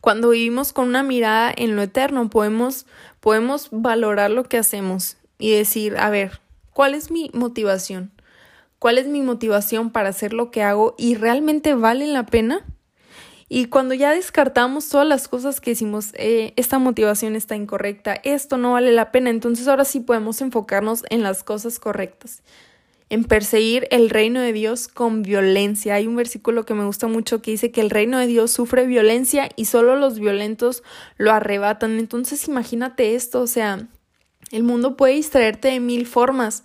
Cuando 0.00 0.30
vivimos 0.30 0.72
con 0.72 0.86
una 0.86 1.02
mirada 1.02 1.52
en 1.56 1.74
lo 1.74 1.82
eterno, 1.82 2.30
podemos, 2.30 2.86
podemos 3.18 3.70
valorar 3.72 4.30
lo 4.30 4.44
que 4.44 4.58
hacemos 4.58 5.16
y 5.44 5.50
decir, 5.50 5.98
a 5.98 6.08
ver, 6.08 6.40
¿cuál 6.72 6.94
es 6.94 7.10
mi 7.10 7.30
motivación? 7.34 8.12
¿Cuál 8.78 8.96
es 8.96 9.06
mi 9.06 9.20
motivación 9.20 9.90
para 9.90 10.08
hacer 10.08 10.32
lo 10.32 10.50
que 10.50 10.62
hago 10.62 10.94
y 10.96 11.16
realmente 11.16 11.74
vale 11.74 12.06
la 12.06 12.24
pena? 12.24 12.64
Y 13.50 13.66
cuando 13.66 13.92
ya 13.92 14.12
descartamos 14.12 14.88
todas 14.88 15.06
las 15.06 15.28
cosas 15.28 15.60
que 15.60 15.72
decimos, 15.72 16.12
eh, 16.14 16.54
esta 16.56 16.78
motivación 16.78 17.36
está 17.36 17.56
incorrecta, 17.56 18.14
esto 18.24 18.56
no 18.56 18.72
vale 18.72 18.90
la 18.92 19.12
pena, 19.12 19.28
entonces 19.28 19.68
ahora 19.68 19.84
sí 19.84 20.00
podemos 20.00 20.40
enfocarnos 20.40 21.02
en 21.10 21.22
las 21.22 21.44
cosas 21.44 21.78
correctas, 21.78 22.42
en 23.10 23.24
perseguir 23.24 23.86
el 23.90 24.08
reino 24.08 24.40
de 24.40 24.54
Dios 24.54 24.88
con 24.88 25.20
violencia. 25.20 25.96
Hay 25.96 26.06
un 26.06 26.16
versículo 26.16 26.64
que 26.64 26.72
me 26.72 26.86
gusta 26.86 27.06
mucho 27.06 27.42
que 27.42 27.50
dice 27.50 27.70
que 27.70 27.82
el 27.82 27.90
reino 27.90 28.18
de 28.18 28.28
Dios 28.28 28.50
sufre 28.50 28.86
violencia 28.86 29.50
y 29.56 29.66
solo 29.66 29.94
los 29.94 30.18
violentos 30.18 30.82
lo 31.18 31.32
arrebatan. 31.32 31.98
Entonces 31.98 32.48
imagínate 32.48 33.14
esto, 33.14 33.42
o 33.42 33.46
sea, 33.46 33.88
el 34.50 34.62
mundo 34.62 34.96
puede 34.96 35.14
distraerte 35.14 35.68
de 35.68 35.80
mil 35.80 36.06
formas 36.06 36.64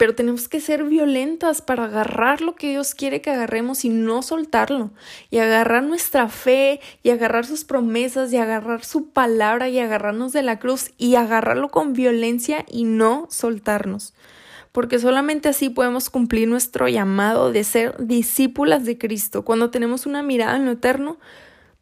pero 0.00 0.14
tenemos 0.14 0.48
que 0.48 0.60
ser 0.60 0.84
violentas 0.84 1.60
para 1.60 1.84
agarrar 1.84 2.40
lo 2.40 2.54
que 2.54 2.70
Dios 2.70 2.94
quiere 2.94 3.20
que 3.20 3.28
agarremos 3.28 3.84
y 3.84 3.90
no 3.90 4.22
soltarlo, 4.22 4.92
y 5.30 5.40
agarrar 5.40 5.82
nuestra 5.82 6.28
fe, 6.28 6.80
y 7.02 7.10
agarrar 7.10 7.44
sus 7.44 7.64
promesas, 7.64 8.32
y 8.32 8.38
agarrar 8.38 8.82
su 8.82 9.10
palabra, 9.10 9.68
y 9.68 9.78
agarrarnos 9.78 10.32
de 10.32 10.42
la 10.42 10.58
cruz, 10.58 10.92
y 10.96 11.16
agarrarlo 11.16 11.68
con 11.68 11.92
violencia 11.92 12.64
y 12.66 12.84
no 12.84 13.26
soltarnos. 13.28 14.14
Porque 14.72 14.98
solamente 14.98 15.50
así 15.50 15.68
podemos 15.68 16.08
cumplir 16.08 16.48
nuestro 16.48 16.88
llamado 16.88 17.52
de 17.52 17.62
ser 17.62 17.94
discípulas 17.98 18.86
de 18.86 18.96
Cristo. 18.96 19.44
Cuando 19.44 19.68
tenemos 19.68 20.06
una 20.06 20.22
mirada 20.22 20.56
en 20.56 20.64
lo 20.64 20.70
eterno, 20.70 21.18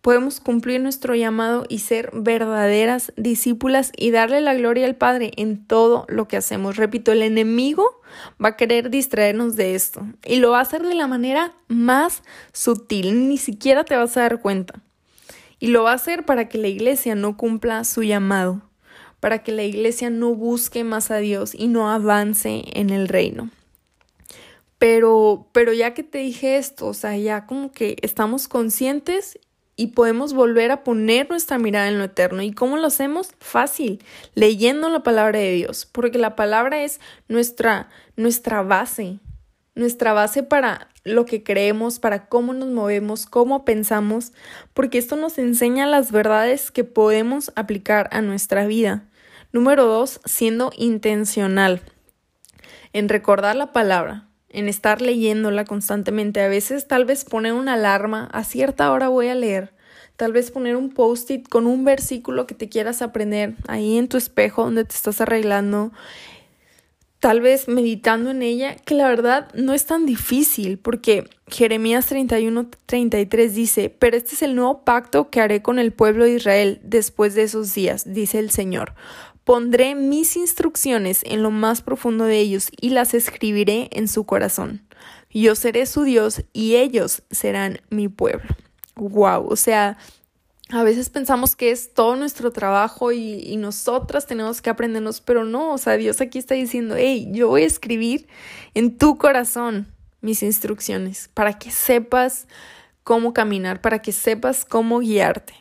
podemos 0.08 0.40
cumplir 0.40 0.80
nuestro 0.80 1.14
llamado 1.14 1.66
y 1.68 1.80
ser 1.80 2.08
verdaderas 2.14 3.12
discípulas 3.18 3.92
y 3.94 4.10
darle 4.10 4.40
la 4.40 4.54
gloria 4.54 4.86
al 4.86 4.96
Padre 4.96 5.32
en 5.36 5.66
todo 5.66 6.06
lo 6.08 6.26
que 6.28 6.38
hacemos. 6.38 6.76
Repito, 6.76 7.12
el 7.12 7.20
enemigo 7.20 8.00
va 8.42 8.48
a 8.48 8.56
querer 8.56 8.88
distraernos 8.88 9.54
de 9.54 9.74
esto 9.74 10.06
y 10.24 10.36
lo 10.36 10.52
va 10.52 10.60
a 10.60 10.62
hacer 10.62 10.80
de 10.80 10.94
la 10.94 11.08
manera 11.08 11.52
más 11.66 12.22
sutil, 12.54 13.28
ni 13.28 13.36
siquiera 13.36 13.84
te 13.84 13.96
vas 13.96 14.16
a 14.16 14.22
dar 14.22 14.40
cuenta. 14.40 14.80
Y 15.58 15.66
lo 15.66 15.82
va 15.82 15.90
a 15.90 15.96
hacer 15.96 16.24
para 16.24 16.48
que 16.48 16.56
la 16.56 16.68
iglesia 16.68 17.14
no 17.14 17.36
cumpla 17.36 17.84
su 17.84 18.02
llamado, 18.02 18.62
para 19.20 19.42
que 19.42 19.52
la 19.52 19.64
iglesia 19.64 20.08
no 20.08 20.34
busque 20.34 20.84
más 20.84 21.10
a 21.10 21.18
Dios 21.18 21.54
y 21.54 21.68
no 21.68 21.90
avance 21.90 22.64
en 22.72 22.88
el 22.88 23.08
reino. 23.08 23.50
Pero, 24.78 25.48
pero 25.52 25.74
ya 25.74 25.92
que 25.92 26.02
te 26.02 26.16
dije 26.16 26.56
esto, 26.56 26.86
o 26.86 26.94
sea, 26.94 27.14
ya 27.18 27.44
como 27.44 27.72
que 27.72 27.98
estamos 28.00 28.48
conscientes 28.48 29.38
y 29.78 29.88
podemos 29.88 30.34
volver 30.34 30.72
a 30.72 30.82
poner 30.82 31.30
nuestra 31.30 31.56
mirada 31.56 31.86
en 31.86 31.98
lo 31.98 32.04
eterno. 32.04 32.42
¿Y 32.42 32.52
cómo 32.52 32.76
lo 32.76 32.88
hacemos? 32.88 33.30
Fácil, 33.38 34.02
leyendo 34.34 34.88
la 34.88 35.04
palabra 35.04 35.38
de 35.38 35.52
Dios, 35.52 35.86
porque 35.86 36.18
la 36.18 36.34
palabra 36.34 36.82
es 36.82 37.00
nuestra, 37.28 37.88
nuestra 38.16 38.62
base, 38.62 39.20
nuestra 39.76 40.12
base 40.12 40.42
para 40.42 40.88
lo 41.04 41.26
que 41.26 41.44
creemos, 41.44 42.00
para 42.00 42.26
cómo 42.26 42.54
nos 42.54 42.70
movemos, 42.70 43.26
cómo 43.26 43.64
pensamos, 43.64 44.32
porque 44.74 44.98
esto 44.98 45.14
nos 45.14 45.38
enseña 45.38 45.86
las 45.86 46.10
verdades 46.10 46.72
que 46.72 46.82
podemos 46.82 47.52
aplicar 47.54 48.08
a 48.10 48.20
nuestra 48.20 48.66
vida. 48.66 49.04
Número 49.52 49.84
dos, 49.84 50.20
siendo 50.24 50.72
intencional 50.76 51.82
en 52.92 53.08
recordar 53.08 53.54
la 53.54 53.72
palabra, 53.72 54.27
en 54.58 54.68
estar 54.68 55.00
leyéndola 55.00 55.64
constantemente. 55.64 56.40
A 56.40 56.48
veces 56.48 56.88
tal 56.88 57.04
vez 57.04 57.24
poner 57.24 57.52
una 57.52 57.74
alarma, 57.74 58.28
a 58.32 58.42
cierta 58.42 58.90
hora 58.90 59.08
voy 59.08 59.28
a 59.28 59.36
leer. 59.36 59.72
Tal 60.16 60.32
vez 60.32 60.50
poner 60.50 60.74
un 60.74 60.90
post-it 60.90 61.48
con 61.48 61.68
un 61.68 61.84
versículo 61.84 62.48
que 62.48 62.56
te 62.56 62.68
quieras 62.68 63.00
aprender 63.00 63.54
ahí 63.68 63.96
en 63.98 64.08
tu 64.08 64.16
espejo 64.16 64.64
donde 64.64 64.84
te 64.84 64.96
estás 64.96 65.20
arreglando. 65.20 65.92
Tal 67.20 67.40
vez 67.40 67.68
meditando 67.68 68.30
en 68.30 68.42
ella, 68.42 68.74
que 68.76 68.94
la 68.94 69.08
verdad 69.08 69.48
no 69.54 69.74
es 69.74 69.86
tan 69.86 70.06
difícil, 70.06 70.78
porque 70.78 71.28
Jeremías 71.46 72.06
31, 72.06 72.68
33 72.86 73.54
dice, 73.54 73.94
pero 73.96 74.16
este 74.16 74.34
es 74.34 74.42
el 74.42 74.56
nuevo 74.56 74.82
pacto 74.82 75.30
que 75.30 75.40
haré 75.40 75.62
con 75.62 75.78
el 75.78 75.92
pueblo 75.92 76.24
de 76.24 76.34
Israel 76.34 76.80
después 76.82 77.34
de 77.34 77.44
esos 77.44 77.74
días, 77.74 78.12
dice 78.12 78.40
el 78.40 78.50
Señor. 78.50 78.94
Pondré 79.48 79.94
mis 79.94 80.36
instrucciones 80.36 81.22
en 81.24 81.42
lo 81.42 81.50
más 81.50 81.80
profundo 81.80 82.24
de 82.24 82.38
ellos 82.38 82.68
y 82.82 82.90
las 82.90 83.14
escribiré 83.14 83.88
en 83.92 84.06
su 84.06 84.24
corazón. 84.24 84.86
Yo 85.30 85.54
seré 85.54 85.86
su 85.86 86.02
Dios 86.02 86.42
y 86.52 86.76
ellos 86.76 87.22
serán 87.30 87.80
mi 87.88 88.08
pueblo. 88.08 88.46
Wow, 88.94 89.46
o 89.48 89.56
sea, 89.56 89.96
a 90.68 90.82
veces 90.82 91.08
pensamos 91.08 91.56
que 91.56 91.70
es 91.70 91.94
todo 91.94 92.14
nuestro 92.14 92.50
trabajo 92.50 93.10
y, 93.10 93.40
y, 93.42 93.56
nosotras 93.56 94.26
tenemos 94.26 94.60
que 94.60 94.68
aprendernos, 94.68 95.22
pero 95.22 95.46
no, 95.46 95.72
o 95.72 95.78
sea, 95.78 95.96
Dios 95.96 96.20
aquí 96.20 96.38
está 96.38 96.54
diciendo, 96.54 96.96
hey, 96.98 97.30
yo 97.32 97.48
voy 97.48 97.62
a 97.62 97.68
escribir 97.68 98.28
en 98.74 98.98
tu 98.98 99.16
corazón 99.16 99.86
mis 100.20 100.42
instrucciones 100.42 101.30
para 101.32 101.58
que 101.58 101.70
sepas 101.70 102.48
cómo 103.02 103.32
caminar, 103.32 103.80
para 103.80 104.02
que 104.02 104.12
sepas 104.12 104.66
cómo 104.66 104.98
guiarte. 104.98 105.54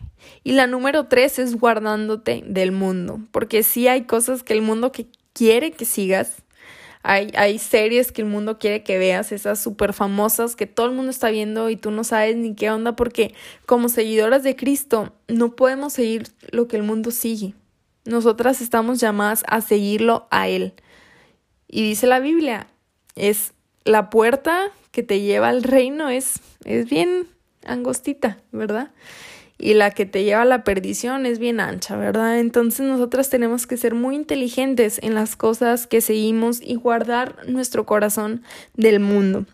Y 0.43 0.53
la 0.53 0.67
número 0.67 1.07
tres 1.07 1.39
es 1.39 1.55
guardándote 1.55 2.43
del 2.45 2.71
mundo, 2.71 3.19
porque 3.31 3.63
sí 3.63 3.87
hay 3.87 4.03
cosas 4.03 4.43
que 4.43 4.53
el 4.53 4.61
mundo 4.61 4.91
que 4.91 5.07
quiere 5.33 5.71
que 5.71 5.85
sigas, 5.85 6.43
hay, 7.03 7.31
hay 7.35 7.59
series 7.59 8.11
que 8.11 8.21
el 8.21 8.27
mundo 8.27 8.59
quiere 8.59 8.83
que 8.83 8.97
veas, 8.97 9.31
esas 9.31 9.61
súper 9.61 9.93
famosas 9.93 10.55
que 10.55 10.65
todo 10.65 10.87
el 10.87 10.91
mundo 10.93 11.11
está 11.11 11.29
viendo 11.29 11.69
y 11.69 11.77
tú 11.77 11.91
no 11.91 12.03
sabes 12.03 12.35
ni 12.35 12.55
qué 12.55 12.69
onda, 12.69 12.95
porque 12.95 13.33
como 13.65 13.87
seguidoras 13.87 14.43
de 14.43 14.55
Cristo 14.55 15.13
no 15.27 15.55
podemos 15.55 15.93
seguir 15.93 16.27
lo 16.51 16.67
que 16.67 16.75
el 16.75 16.83
mundo 16.83 17.11
sigue. 17.11 17.53
Nosotras 18.05 18.61
estamos 18.61 18.99
llamadas 18.99 19.43
a 19.47 19.61
seguirlo 19.61 20.27
a 20.31 20.47
Él. 20.47 20.73
Y 21.67 21.83
dice 21.83 22.07
la 22.07 22.19
Biblia, 22.19 22.67
es 23.15 23.53
la 23.83 24.09
puerta 24.09 24.71
que 24.91 25.03
te 25.03 25.21
lleva 25.21 25.49
al 25.49 25.63
reino, 25.63 26.09
es, 26.09 26.39
es 26.65 26.89
bien 26.89 27.27
angostita, 27.65 28.37
¿verdad? 28.51 28.91
Y 29.57 29.73
la 29.73 29.91
que 29.91 30.05
te 30.05 30.23
lleva 30.23 30.43
a 30.43 30.45
la 30.45 30.63
perdición 30.63 31.25
es 31.25 31.39
bien 31.39 31.59
ancha, 31.59 31.95
¿verdad? 31.95 32.39
Entonces 32.39 32.85
nosotras 32.85 33.29
tenemos 33.29 33.65
que 33.65 33.77
ser 33.77 33.95
muy 33.95 34.15
inteligentes 34.15 34.99
en 35.01 35.15
las 35.15 35.35
cosas 35.35 35.87
que 35.87 36.01
seguimos 36.01 36.61
y 36.61 36.75
guardar 36.75 37.47
nuestro 37.47 37.85
corazón 37.85 38.43
del 38.75 38.99
mundo. 38.99 39.45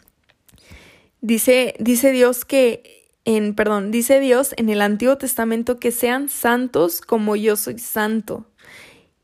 Dice, 1.22 1.76
dice 1.80 2.12
Dios 2.12 2.44
que 2.44 3.04
en, 3.26 3.56
perdón, 3.56 3.92
dice 3.92 4.20
Dios 4.20 4.54
en 4.58 4.70
el 4.70 4.82
Antiguo 4.82 5.18
Testamento 5.18 5.80
que 5.80 5.92
sean 5.92 6.28
santos 6.28 7.00
como 7.00 7.38
yo 7.38 7.56
soy 7.56 7.80
santo. 7.80 8.46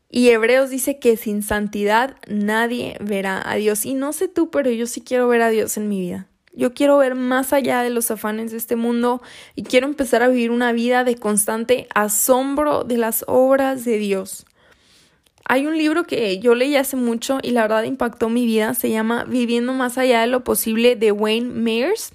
Y 0.08 0.30
Hebreos 0.30 0.70
dice 0.70 0.98
que 0.98 1.16
sin 1.16 1.42
santidad 1.42 2.16
nadie 2.26 2.96
verá 3.00 3.48
a 3.48 3.56
Dios. 3.56 3.86
Y 3.86 3.94
no 3.94 4.12
sé 4.12 4.26
tú, 4.26 4.50
pero 4.50 4.70
yo 4.70 4.86
sí 4.86 5.02
quiero 5.02 5.28
ver 5.28 5.42
a 5.42 5.50
Dios 5.50 5.76
en 5.76 5.88
mi 5.88 6.00
vida. 6.00 6.26
Yo 6.52 6.74
quiero 6.74 6.98
ver 6.98 7.14
más 7.14 7.52
allá 7.52 7.82
de 7.82 7.90
los 7.90 8.10
afanes 8.10 8.50
de 8.50 8.56
este 8.56 8.76
mundo 8.76 9.22
y 9.54 9.62
quiero 9.62 9.86
empezar 9.86 10.22
a 10.22 10.28
vivir 10.28 10.50
una 10.50 10.72
vida 10.72 11.04
de 11.04 11.16
constante 11.16 11.86
asombro 11.94 12.84
de 12.84 12.96
las 12.96 13.24
obras 13.28 13.84
de 13.84 13.98
Dios. 13.98 14.46
Hay 15.44 15.66
un 15.66 15.76
libro 15.76 16.04
que 16.04 16.38
yo 16.38 16.54
leí 16.54 16.76
hace 16.76 16.96
mucho 16.96 17.38
y 17.42 17.50
la 17.50 17.62
verdad 17.62 17.84
impactó 17.84 18.28
mi 18.28 18.46
vida, 18.46 18.74
se 18.74 18.90
llama 18.90 19.24
Viviendo 19.24 19.72
más 19.72 19.98
allá 19.98 20.20
de 20.20 20.26
lo 20.26 20.44
posible 20.44 20.96
de 20.96 21.12
Wayne 21.12 21.50
Mayers. 21.50 22.12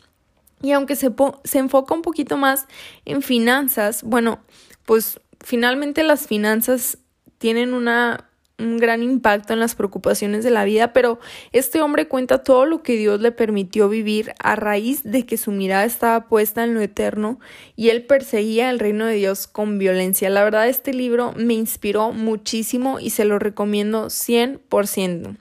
Y 0.61 0.71
aunque 0.71 0.95
se, 0.95 1.11
se 1.43 1.59
enfoca 1.59 1.93
un 1.93 2.01
poquito 2.01 2.37
más 2.37 2.65
en 3.03 3.21
finanzas, 3.21 4.03
bueno, 4.03 4.39
pues 4.85 5.19
finalmente 5.41 6.03
las 6.03 6.27
finanzas 6.27 6.97
tienen 7.37 7.73
una 7.73 8.29
un 8.57 8.77
gran 8.77 9.03
impacto 9.03 9.53
en 9.53 9.59
las 9.59 9.75
preocupaciones 9.75 10.43
de 10.43 10.51
la 10.51 10.63
vida, 10.63 10.93
pero 10.93 11.19
este 11.51 11.81
hombre 11.81 12.07
cuenta 12.07 12.43
todo 12.43 12.65
lo 12.65 12.83
que 12.83 12.95
Dios 12.95 13.19
le 13.19 13.31
permitió 13.31 13.89
vivir 13.89 14.33
a 14.39 14.55
raíz 14.55 15.03
de 15.03 15.25
que 15.25 15.37
su 15.37 15.51
mirada 15.51 15.85
estaba 15.85 16.27
puesta 16.27 16.63
en 16.63 16.73
lo 16.73 16.81
eterno 16.81 17.39
y 17.75 17.89
él 17.89 18.05
perseguía 18.05 18.69
el 18.69 18.79
reino 18.79 19.05
de 19.05 19.15
Dios 19.15 19.47
con 19.47 19.77
violencia. 19.77 20.29
La 20.29 20.43
verdad, 20.43 20.69
este 20.69 20.93
libro 20.93 21.33
me 21.35 21.53
inspiró 21.53 22.11
muchísimo 22.11 22.99
y 22.99 23.09
se 23.09 23.25
lo 23.25 23.39
recomiendo 23.39 24.07
100%. 24.07 25.37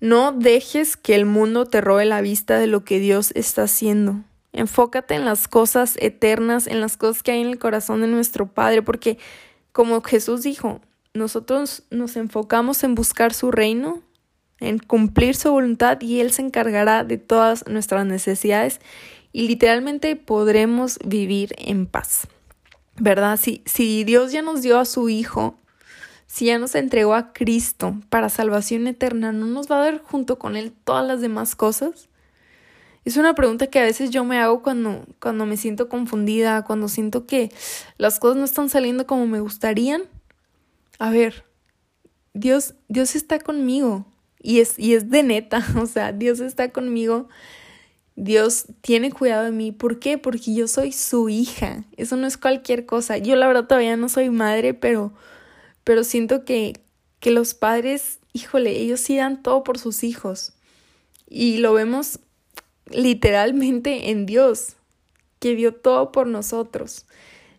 No 0.00 0.32
dejes 0.32 0.96
que 0.96 1.14
el 1.14 1.24
mundo 1.24 1.64
te 1.64 1.80
robe 1.80 2.04
la 2.04 2.20
vista 2.20 2.58
de 2.58 2.66
lo 2.66 2.84
que 2.84 2.98
Dios 2.98 3.32
está 3.34 3.62
haciendo. 3.62 4.22
Enfócate 4.52 5.14
en 5.14 5.24
las 5.24 5.48
cosas 5.48 5.96
eternas, 6.00 6.66
en 6.66 6.80
las 6.80 6.96
cosas 6.96 7.22
que 7.22 7.32
hay 7.32 7.40
en 7.40 7.48
el 7.48 7.58
corazón 7.58 8.00
de 8.00 8.06
nuestro 8.06 8.46
Padre, 8.46 8.82
porque 8.82 9.18
como 9.72 10.02
Jesús 10.02 10.42
dijo, 10.42 10.80
nosotros 11.16 11.84
nos 11.90 12.16
enfocamos 12.16 12.84
en 12.84 12.94
buscar 12.94 13.34
su 13.34 13.50
reino, 13.50 14.02
en 14.60 14.78
cumplir 14.78 15.36
su 15.36 15.50
voluntad 15.50 16.00
y 16.00 16.20
Él 16.20 16.32
se 16.32 16.42
encargará 16.42 17.04
de 17.04 17.18
todas 17.18 17.66
nuestras 17.66 18.06
necesidades 18.06 18.80
y 19.32 19.48
literalmente 19.48 20.16
podremos 20.16 20.98
vivir 21.04 21.54
en 21.58 21.86
paz. 21.86 22.26
¿Verdad? 22.98 23.38
Si, 23.38 23.62
si 23.66 24.04
Dios 24.04 24.32
ya 24.32 24.40
nos 24.40 24.62
dio 24.62 24.78
a 24.78 24.86
su 24.86 25.10
Hijo, 25.10 25.58
si 26.26 26.46
ya 26.46 26.58
nos 26.58 26.74
entregó 26.74 27.14
a 27.14 27.32
Cristo 27.32 27.94
para 28.08 28.30
salvación 28.30 28.86
eterna, 28.86 29.32
¿no 29.32 29.46
nos 29.46 29.70
va 29.70 29.76
a 29.76 29.84
dar 29.84 30.02
junto 30.02 30.38
con 30.38 30.56
Él 30.56 30.72
todas 30.84 31.06
las 31.06 31.20
demás 31.20 31.54
cosas? 31.54 32.08
Es 33.04 33.16
una 33.16 33.34
pregunta 33.34 33.68
que 33.68 33.78
a 33.78 33.84
veces 33.84 34.10
yo 34.10 34.24
me 34.24 34.38
hago 34.38 34.62
cuando, 34.62 35.04
cuando 35.20 35.46
me 35.46 35.56
siento 35.56 35.88
confundida, 35.88 36.64
cuando 36.64 36.88
siento 36.88 37.24
que 37.24 37.52
las 37.98 38.18
cosas 38.18 38.38
no 38.38 38.44
están 38.44 38.68
saliendo 38.68 39.06
como 39.06 39.26
me 39.26 39.40
gustarían 39.40 40.02
a 40.98 41.10
ver, 41.10 41.44
Dios, 42.34 42.74
Dios 42.88 43.14
está 43.16 43.38
conmigo 43.38 44.06
y 44.40 44.60
es, 44.60 44.78
y 44.78 44.94
es 44.94 45.10
de 45.10 45.22
neta, 45.22 45.66
o 45.80 45.86
sea, 45.86 46.12
Dios 46.12 46.40
está 46.40 46.70
conmigo 46.70 47.28
Dios 48.16 48.64
tiene 48.80 49.12
cuidado 49.12 49.44
de 49.44 49.52
mí. 49.52 49.72
¿Por 49.72 49.98
qué? 49.98 50.16
Porque 50.16 50.54
yo 50.54 50.66
soy 50.66 50.90
su 50.92 51.28
hija. 51.28 51.84
Eso 51.98 52.16
no 52.16 52.26
es 52.26 52.38
cualquier 52.38 52.86
cosa. 52.86 53.18
Yo 53.18 53.36
la 53.36 53.46
verdad 53.46 53.66
todavía 53.66 53.96
no 53.96 54.08
soy 54.08 54.30
madre, 54.30 54.72
pero, 54.72 55.12
pero 55.84 56.02
siento 56.02 56.44
que, 56.46 56.80
que 57.20 57.30
los 57.30 57.52
padres, 57.52 58.18
híjole, 58.32 58.70
ellos 58.70 59.00
sí 59.00 59.18
dan 59.18 59.42
todo 59.42 59.62
por 59.62 59.78
sus 59.78 60.02
hijos. 60.02 60.54
Y 61.28 61.58
lo 61.58 61.74
vemos 61.74 62.20
literalmente 62.86 64.10
en 64.10 64.24
Dios, 64.24 64.76
que 65.38 65.54
dio 65.54 65.74
todo 65.74 66.10
por 66.10 66.26
nosotros. 66.26 67.04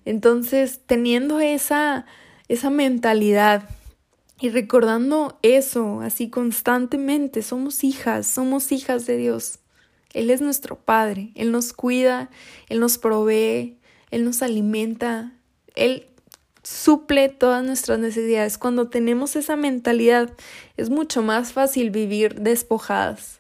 Entonces, 0.06 0.82
teniendo 0.88 1.40
esa, 1.40 2.08
esa 2.48 2.70
mentalidad 2.70 3.70
y 4.40 4.50
recordando 4.50 5.40
eso 5.42 6.02
así 6.02 6.30
constantemente, 6.30 7.42
somos 7.42 7.84
hijas, 7.84 8.28
somos 8.28 8.72
hijas 8.72 9.06
de 9.06 9.18
Dios. 9.18 9.60
Él 10.14 10.30
es 10.30 10.42
nuestro 10.42 10.78
Padre, 10.78 11.32
Él 11.36 11.52
nos 11.52 11.74
cuida, 11.74 12.30
Él 12.70 12.80
nos 12.80 12.98
provee, 12.98 13.78
Él 14.12 14.24
nos 14.26 14.42
alimenta, 14.42 15.34
Él 15.76 16.08
suple 16.64 17.30
todas 17.30 17.64
nuestras 17.64 17.98
necesidades. 18.00 18.58
Cuando 18.58 18.90
tenemos 18.90 19.36
esa 19.36 19.56
mentalidad 19.56 20.34
es 20.76 20.90
mucho 20.90 21.22
más 21.22 21.54
fácil 21.54 21.92
vivir 21.92 22.42
despojadas, 22.42 23.40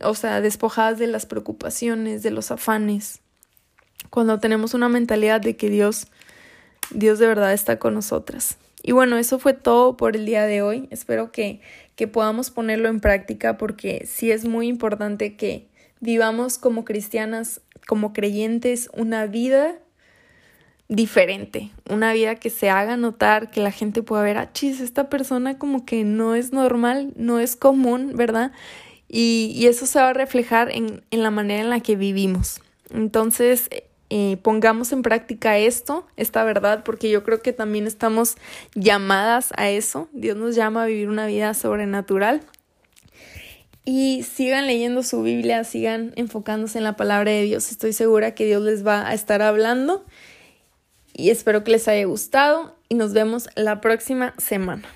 o 0.00 0.14
sea, 0.14 0.40
despojadas 0.40 0.98
de 0.98 1.06
las 1.06 1.26
preocupaciones, 1.26 2.22
de 2.22 2.30
los 2.30 2.50
afanes. 2.50 3.20
Cuando 4.10 4.38
tenemos 4.38 4.74
una 4.74 4.88
mentalidad 4.88 5.40
de 5.40 5.56
que 5.56 5.68
Dios, 5.68 6.06
Dios 6.90 7.18
de 7.18 7.26
verdad 7.26 7.52
está 7.52 7.78
con 7.78 7.94
nosotras. 7.94 8.58
Y 8.82 8.92
bueno, 8.92 9.16
eso 9.16 9.38
fue 9.38 9.54
todo 9.54 9.96
por 9.96 10.16
el 10.16 10.26
día 10.26 10.44
de 10.44 10.62
hoy. 10.62 10.88
Espero 10.90 11.32
que, 11.32 11.60
que 11.96 12.06
podamos 12.06 12.50
ponerlo 12.50 12.88
en 12.88 13.00
práctica 13.00 13.56
porque 13.56 14.06
sí 14.06 14.30
es 14.30 14.44
muy 14.44 14.68
importante 14.68 15.36
que, 15.36 15.68
vivamos 16.04 16.58
como 16.58 16.84
cristianas, 16.84 17.60
como 17.86 18.12
creyentes, 18.12 18.90
una 18.94 19.26
vida 19.26 19.78
diferente, 20.88 21.70
una 21.88 22.12
vida 22.12 22.34
que 22.36 22.50
se 22.50 22.68
haga 22.68 22.96
notar, 22.96 23.50
que 23.50 23.60
la 23.60 23.72
gente 23.72 24.02
pueda 24.02 24.22
ver, 24.22 24.36
ah, 24.36 24.52
chis, 24.52 24.80
esta 24.80 25.08
persona 25.08 25.58
como 25.58 25.86
que 25.86 26.04
no 26.04 26.34
es 26.34 26.52
normal, 26.52 27.12
no 27.16 27.40
es 27.40 27.56
común, 27.56 28.12
¿verdad? 28.14 28.52
Y, 29.08 29.52
y 29.56 29.66
eso 29.66 29.86
se 29.86 29.98
va 29.98 30.10
a 30.10 30.12
reflejar 30.12 30.70
en, 30.70 31.02
en, 31.10 31.22
la 31.22 31.30
manera 31.30 31.62
en 31.62 31.70
la 31.70 31.80
que 31.80 31.96
vivimos. 31.96 32.60
Entonces, 32.90 33.70
eh, 34.10 34.36
pongamos 34.42 34.92
en 34.92 35.02
práctica 35.02 35.58
esto, 35.58 36.06
esta 36.16 36.44
verdad, 36.44 36.84
porque 36.84 37.10
yo 37.10 37.24
creo 37.24 37.42
que 37.42 37.52
también 37.52 37.86
estamos 37.86 38.36
llamadas 38.74 39.52
a 39.56 39.70
eso. 39.70 40.08
Dios 40.12 40.36
nos 40.36 40.54
llama 40.54 40.84
a 40.84 40.86
vivir 40.86 41.08
una 41.08 41.26
vida 41.26 41.54
sobrenatural 41.54 42.42
y 43.84 44.22
sigan 44.22 44.66
leyendo 44.66 45.02
su 45.02 45.22
Biblia, 45.22 45.64
sigan 45.64 46.12
enfocándose 46.16 46.78
en 46.78 46.84
la 46.84 46.96
palabra 46.96 47.30
de 47.30 47.42
Dios. 47.42 47.70
Estoy 47.70 47.92
segura 47.92 48.34
que 48.34 48.46
Dios 48.46 48.62
les 48.62 48.86
va 48.86 49.06
a 49.06 49.14
estar 49.14 49.42
hablando 49.42 50.04
y 51.12 51.30
espero 51.30 51.64
que 51.64 51.72
les 51.72 51.86
haya 51.88 52.04
gustado 52.06 52.76
y 52.88 52.94
nos 52.94 53.12
vemos 53.12 53.48
la 53.56 53.80
próxima 53.80 54.34
semana. 54.38 54.88